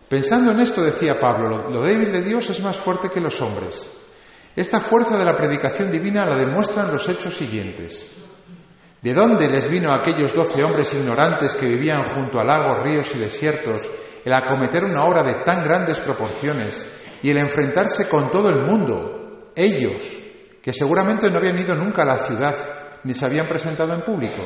Pensando 0.07 0.51
en 0.51 0.59
esto, 0.59 0.83
decía 0.83 1.19
Pablo, 1.19 1.69
lo 1.69 1.81
débil 1.81 2.11
de 2.11 2.21
Dios 2.21 2.49
es 2.49 2.61
más 2.61 2.77
fuerte 2.77 3.09
que 3.09 3.19
los 3.19 3.41
hombres. 3.41 3.91
Esta 4.55 4.79
fuerza 4.79 5.17
de 5.17 5.25
la 5.25 5.35
predicación 5.35 5.91
divina 5.91 6.25
la 6.25 6.35
demuestran 6.35 6.91
los 6.91 7.09
hechos 7.09 7.35
siguientes. 7.35 8.13
¿De 9.01 9.13
dónde 9.13 9.49
les 9.49 9.67
vino 9.67 9.91
a 9.91 9.95
aquellos 9.95 10.33
doce 10.33 10.63
hombres 10.63 10.93
ignorantes 10.93 11.55
que 11.55 11.67
vivían 11.67 12.05
junto 12.05 12.39
a 12.39 12.43
lagos, 12.43 12.83
ríos 12.83 13.13
y 13.15 13.19
desiertos 13.19 13.91
el 14.25 14.33
acometer 14.33 14.83
una 14.83 15.05
obra 15.05 15.21
de 15.23 15.35
tan 15.45 15.63
grandes 15.63 15.99
proporciones 15.99 16.87
y 17.21 17.29
el 17.29 17.37
enfrentarse 17.37 18.09
con 18.09 18.31
todo 18.31 18.49
el 18.49 18.63
mundo, 18.63 19.51
ellos, 19.55 20.19
que 20.61 20.73
seguramente 20.73 21.29
no 21.29 21.37
habían 21.37 21.59
ido 21.59 21.75
nunca 21.75 22.01
a 22.01 22.05
la 22.05 22.17
ciudad 22.17 22.55
ni 23.03 23.13
se 23.13 23.25
habían 23.25 23.45
presentado 23.45 23.93
en 23.93 24.01
público? 24.01 24.43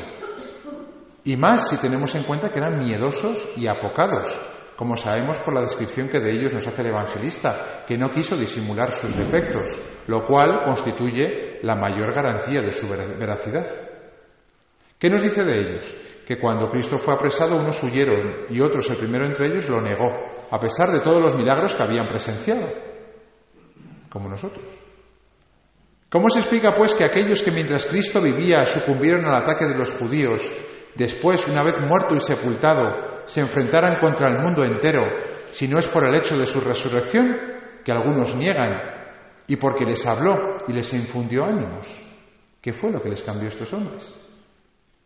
Y 1.23 1.37
más 1.37 1.69
si 1.69 1.77
tenemos 1.77 2.13
en 2.15 2.23
cuenta 2.23 2.49
que 2.49 2.59
eran 2.59 2.77
miedosos 2.77 3.47
y 3.55 3.67
apocados, 3.67 4.41
como 4.75 4.97
sabemos 4.97 5.39
por 5.39 5.53
la 5.53 5.61
descripción 5.61 6.09
que 6.09 6.19
de 6.19 6.31
ellos 6.31 6.53
nos 6.53 6.67
hace 6.67 6.81
el 6.81 6.89
evangelista, 6.89 7.83
que 7.87 7.97
no 7.97 8.09
quiso 8.09 8.35
disimular 8.35 8.91
sus 8.91 9.15
defectos, 9.15 9.81
lo 10.07 10.25
cual 10.25 10.61
constituye 10.63 11.59
la 11.63 11.75
mayor 11.75 12.13
garantía 12.13 12.61
de 12.61 12.71
su 12.71 12.87
veracidad. 12.89 13.65
¿Qué 14.97 15.09
nos 15.09 15.21
dice 15.21 15.45
de 15.45 15.53
ellos? 15.53 15.95
Que 16.29 16.37
cuando 16.37 16.69
Cristo 16.69 16.99
fue 16.99 17.15
apresado 17.15 17.57
unos 17.57 17.81
huyeron 17.81 18.45
y 18.49 18.61
otros, 18.61 18.87
el 18.91 18.97
primero 18.97 19.25
entre 19.25 19.47
ellos, 19.47 19.67
lo 19.67 19.81
negó, 19.81 20.11
a 20.51 20.59
pesar 20.59 20.91
de 20.91 20.99
todos 20.99 21.19
los 21.19 21.33
milagros 21.33 21.73
que 21.73 21.81
habían 21.81 22.07
presenciado, 22.07 22.71
como 24.11 24.29
nosotros. 24.29 24.63
¿Cómo 26.07 26.29
se 26.29 26.41
explica, 26.41 26.75
pues, 26.75 26.93
que 26.93 27.03
aquellos 27.03 27.41
que 27.41 27.49
mientras 27.49 27.87
Cristo 27.87 28.21
vivía 28.21 28.63
sucumbieron 28.67 29.25
al 29.25 29.41
ataque 29.41 29.65
de 29.65 29.73
los 29.73 29.91
judíos, 29.93 30.53
después, 30.93 31.47
una 31.47 31.63
vez 31.63 31.81
muerto 31.81 32.15
y 32.15 32.19
sepultado, 32.19 33.23
se 33.25 33.41
enfrentaran 33.41 33.97
contra 33.97 34.27
el 34.27 34.37
mundo 34.37 34.63
entero, 34.63 35.07
si 35.49 35.67
no 35.67 35.79
es 35.79 35.87
por 35.87 36.07
el 36.07 36.15
hecho 36.15 36.37
de 36.37 36.45
su 36.45 36.61
resurrección, 36.61 37.35
que 37.83 37.91
algunos 37.91 38.35
niegan, 38.35 38.79
y 39.47 39.55
porque 39.55 39.83
les 39.83 40.05
habló 40.05 40.57
y 40.67 40.73
les 40.73 40.93
infundió 40.93 41.45
ánimos? 41.45 41.99
¿Qué 42.61 42.71
fue 42.71 42.91
lo 42.91 43.01
que 43.01 43.09
les 43.09 43.23
cambió 43.23 43.45
a 43.45 43.49
estos 43.49 43.73
hombres? 43.73 44.28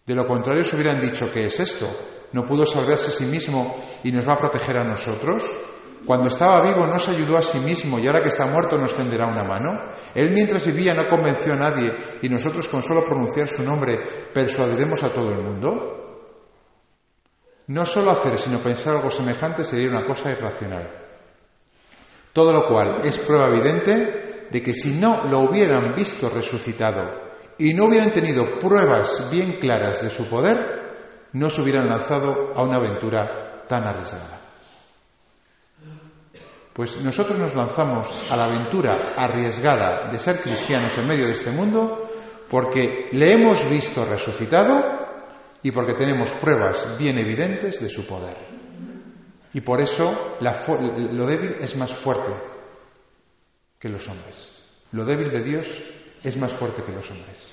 De 0.06 0.16
lo 0.16 0.26
contrario, 0.26 0.63
se 0.63 0.76
hubieran 0.76 1.00
dicho, 1.00 1.32
¿qué 1.32 1.46
es 1.46 1.60
esto? 1.60 1.88
¿No 2.34 2.46
pudo 2.46 2.66
salvarse 2.66 3.10
a 3.10 3.12
sí 3.12 3.26
mismo 3.26 3.76
y 4.04 4.12
nos 4.12 4.28
va 4.28 4.34
a 4.34 4.38
proteger 4.38 4.78
a 4.78 4.84
nosotros? 4.84 5.44
Cuando 6.06 6.28
estaba 6.28 6.62
vivo 6.62 6.86
no 6.86 7.00
se 7.00 7.12
ayudó 7.12 7.38
a 7.38 7.42
sí 7.42 7.60
mismo 7.60 7.98
y 7.98 8.08
ahora 8.08 8.22
que 8.22 8.28
está 8.28 8.46
muerto 8.46 8.78
nos 8.78 8.94
tenderá 8.94 9.28
una 9.28 9.46
mano. 9.46 9.70
Él 10.13 10.32
mientras 10.32 10.66
vivía 10.66 10.94
no 10.94 11.08
convenció 11.08 11.54
a 11.54 11.58
nadie 11.58 11.94
y 12.22 12.28
nosotros 12.28 12.68
con 12.68 12.82
solo 12.82 13.06
pronunciar 13.06 13.48
su 13.48 13.63
nombre 13.63 13.98
persuadiremos 14.34 15.02
a 15.04 15.13
todo 15.13 15.30
el 15.30 15.42
mundo. 15.42 16.30
No 17.68 17.86
solo 17.86 18.12
hacer 18.12 18.38
sino 18.38 18.62
pensar 18.62 18.98
algo 18.98 19.10
semejante 19.10 19.63
sería 19.63 19.88
una 19.89 20.06
cosa 20.06 20.32
irracional. 20.32 20.89
Todo 22.34 22.52
lo 22.52 22.68
cual 22.68 23.06
es 23.06 23.20
prueba 23.20 23.48
evidente 23.48 24.48
de 24.52 24.62
que 24.62 24.74
si 24.74 24.92
no 24.92 25.24
lo 25.30 25.39
hubieran 25.39 25.94
visto 25.94 26.30
resucitado 26.30 27.24
y 27.58 27.74
no 27.74 27.86
hubieran 27.86 28.12
tenido 28.12 28.60
pruebas 28.60 29.30
bien 29.32 29.60
claras 29.60 30.02
de 30.02 30.10
su 30.10 30.28
poder, 30.28 31.30
no 31.34 31.50
se 31.50 31.62
hubieran 31.62 31.88
lanzado 31.88 32.54
a 32.56 32.63
una 32.63 32.78
aventura 32.78 33.63
tan 33.68 33.88
arriesgada. 33.88 34.39
Pues 36.74 36.98
nosotros 36.98 37.38
nos 37.38 37.54
lanzamos 37.54 38.32
a 38.32 38.36
la 38.36 38.46
aventura 38.46 39.13
arriesgada 39.16 40.10
de 40.12 40.18
ser 40.18 40.42
cristianos 40.42 40.98
en 40.98 41.08
medio 41.08 41.28
de 41.28 41.34
este 41.34 41.52
mundo 41.52 42.10
porque 42.50 43.10
le 43.12 43.34
hemos 43.34 43.68
visto 43.70 44.04
resucitado 44.06 44.76
y 45.62 45.72
porque 45.72 45.94
tenemos 45.94 46.34
pruebas 46.34 46.98
bien 46.98 47.18
evidentes 47.20 47.80
de 47.80 47.89
su 47.89 48.06
poder. 48.06 48.38
Y 49.54 49.62
por 49.62 49.82
eso 49.82 50.12
lo 50.42 51.28
débil 51.28 51.56
es 51.60 51.76
más 51.78 51.94
fuerte 51.94 52.32
que 53.80 53.89
los 53.89 54.08
hombres. 54.08 54.52
Lo 54.92 55.06
débil 55.06 55.30
de 55.32 55.42
Dios 55.42 55.84
es 56.24 56.38
más 56.38 56.54
fuerte 56.54 56.84
que 56.84 56.92
los 56.92 57.10
hombres. 57.12 57.52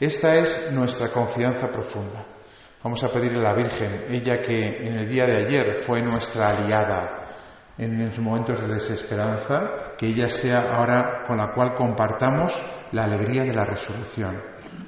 Esta 0.00 0.34
es 0.34 0.72
nuestra 0.72 1.10
confianza 1.10 1.70
profunda. 1.70 2.24
Vamos 2.82 3.02
a 3.04 3.08
pedirle 3.08 3.38
a 3.38 3.52
la 3.52 3.54
Virgen, 3.54 4.06
ella 4.10 4.42
que 4.42 4.86
en 4.86 4.96
el 4.96 5.08
día 5.08 5.26
de 5.26 5.44
ayer 5.44 5.78
fue 5.78 6.02
nuestra 6.02 6.50
aliada 6.50 7.20
en 7.78 8.04
los 8.04 8.18
momentos 8.18 8.60
de 8.60 8.68
desesperanza, 8.68 9.94
que 9.96 10.08
ella 10.08 10.28
sea 10.28 10.74
ahora 10.74 11.22
con 11.26 11.38
la 11.38 11.52
cual 11.52 11.74
compartamos 11.74 12.62
la 12.92 13.04
alegría 13.04 13.44
de 13.44 13.54
la 13.54 13.64
resurrección. 13.64 14.42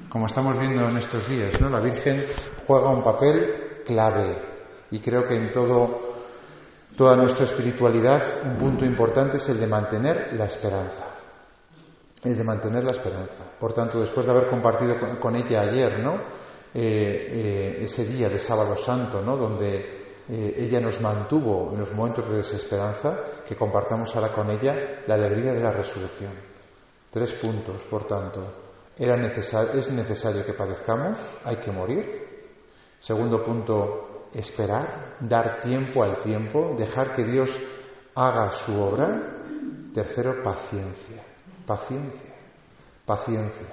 Como 0.08 0.26
estamos 0.26 0.58
viendo 0.58 0.88
en 0.88 0.96
estos 0.96 1.28
días, 1.28 1.60
¿no? 1.60 1.70
La 1.70 1.80
Virgen 1.80 2.26
juega 2.66 2.90
un 2.90 3.02
papel 3.02 3.82
clave 3.86 4.36
y 4.90 4.98
creo 4.98 5.24
que 5.24 5.36
en 5.36 5.52
todo 5.52 6.14
toda 6.96 7.16
nuestra 7.16 7.44
espiritualidad 7.44 8.22
un 8.44 8.56
punto 8.56 8.84
importante 8.84 9.36
es 9.36 9.48
el 9.48 9.60
de 9.60 9.66
mantener 9.66 10.30
la 10.32 10.46
esperanza 10.46 11.15
es 12.30 12.38
de 12.38 12.44
mantener 12.44 12.84
la 12.84 12.92
esperanza. 12.92 13.44
Por 13.58 13.72
tanto, 13.72 14.00
después 14.00 14.26
de 14.26 14.32
haber 14.32 14.48
compartido 14.48 14.96
con, 15.20 15.36
ella 15.36 15.60
ayer, 15.62 15.98
¿no? 16.00 16.14
Eh, 16.74 16.78
eh, 16.78 17.78
ese 17.80 18.04
día 18.04 18.28
de 18.28 18.38
sábado 18.38 18.76
santo, 18.76 19.20
¿no? 19.22 19.36
Donde 19.36 19.96
eh, 20.28 20.54
ella 20.58 20.80
nos 20.80 21.00
mantuvo 21.00 21.70
en 21.72 21.80
los 21.80 21.92
momentos 21.92 22.28
de 22.28 22.36
desesperanza, 22.36 23.16
que 23.46 23.54
compartamos 23.54 24.14
ahora 24.16 24.32
con 24.32 24.50
ella 24.50 25.02
la 25.06 25.14
alegría 25.14 25.52
de 25.52 25.60
la 25.60 25.72
resurrección. 25.72 26.32
Tres 27.10 27.32
puntos, 27.34 27.84
por 27.84 28.06
tanto. 28.06 28.42
Era 28.98 29.14
es 29.74 29.90
necesario 29.92 30.44
que 30.44 30.54
padezcamos, 30.54 31.18
hay 31.44 31.56
que 31.56 31.70
morir. 31.70 32.26
Segundo 32.98 33.44
punto, 33.44 34.28
esperar, 34.32 35.16
dar 35.20 35.60
tiempo 35.60 36.02
al 36.02 36.20
tiempo, 36.20 36.74
dejar 36.76 37.12
que 37.14 37.24
Dios 37.24 37.60
haga 38.14 38.50
su 38.50 38.80
obra. 38.80 39.34
Tercero, 39.94 40.42
paciencia. 40.42 41.35
Paciencia, 41.66 42.34
paciencia. 43.04 43.66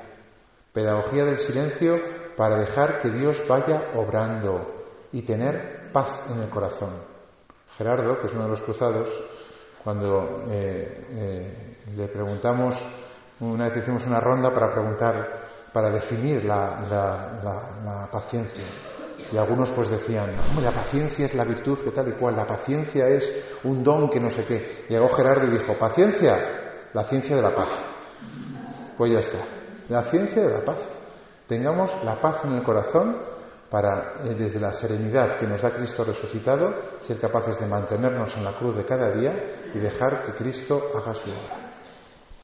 Pedagogía 0.74 1.26
del 1.26 1.38
silencio 1.38 2.02
para 2.36 2.58
dejar 2.58 3.00
que 3.00 3.12
Dios 3.12 3.44
vaya 3.48 3.92
obrando 3.96 4.86
y 5.12 5.22
tener 5.22 5.92
paz 5.92 6.24
en 6.32 6.40
el 6.40 6.50
corazón. 6.50 6.90
Gerardo, 7.78 8.20
que 8.20 8.28
es 8.28 8.34
uno 8.34 8.44
de 8.44 8.50
los 8.50 8.62
cruzados, 8.64 9.24
cuando 9.84 10.46
eh, 10.50 11.06
eh, 11.12 11.78
le 11.96 12.08
preguntamos, 12.08 12.88
una 13.40 13.66
vez 13.66 13.78
hicimos 13.78 14.08
una 14.08 14.20
ronda 14.20 14.52
para 14.52 14.72
preguntar, 14.72 15.38
para 15.72 15.90
definir 15.90 16.46
la, 16.46 18.10
paciencia. 18.12 18.64
Y 19.32 19.38
algunos 19.38 19.72
pues 19.72 19.90
decían, 19.90 20.36
la 20.62 20.72
paciencia 20.72 21.26
es 21.26 21.34
la 21.36 21.46
virtud 21.46 21.80
que 21.80 21.92
tal 21.92 22.10
y 22.10 22.14
cual, 22.14 22.36
la 22.36 22.46
paciencia 22.46 23.08
es 23.08 23.60
un 23.64 23.84
don 23.84 24.10
que 24.10 24.20
no 24.20 24.30
sé 24.30 24.46
qué. 24.46 24.86
Llegó 24.90 25.10
Gerardo 25.10 25.48
y 25.48 25.58
dijo, 25.58 25.78
paciencia, 25.78 26.63
la 26.94 27.04
ciencia 27.04 27.36
de 27.36 27.42
la 27.42 27.54
paz. 27.54 27.70
Pues 28.98 29.12
ya 29.12 29.20
está, 29.20 29.40
la 29.90 30.04
ciencia 30.04 30.42
de 30.42 30.50
la 30.50 30.64
paz. 30.64 30.78
Tengamos 31.48 31.92
la 32.04 32.20
paz 32.20 32.46
en 32.46 32.54
el 32.54 32.64
corazón 32.64 33.18
para, 33.70 34.14
eh, 34.24 34.36
desde 34.38 34.60
la 34.60 34.72
serenidad 34.72 35.36
que 35.36 35.48
nos 35.48 35.62
da 35.62 35.72
Cristo 35.72 36.04
resucitado, 36.04 36.74
ser 37.02 37.20
capaces 37.20 37.60
de 37.60 37.68
mantenernos 37.68 38.38
en 38.38 38.44
la 38.44 38.56
cruz 38.56 38.76
de 38.76 38.86
cada 38.86 39.10
día 39.10 39.72
y 39.74 39.80
dejar 39.80 40.22
que 40.22 40.34
Cristo 40.34 40.92
haga 40.96 41.14
su 41.14 41.30
obra. 41.30 41.63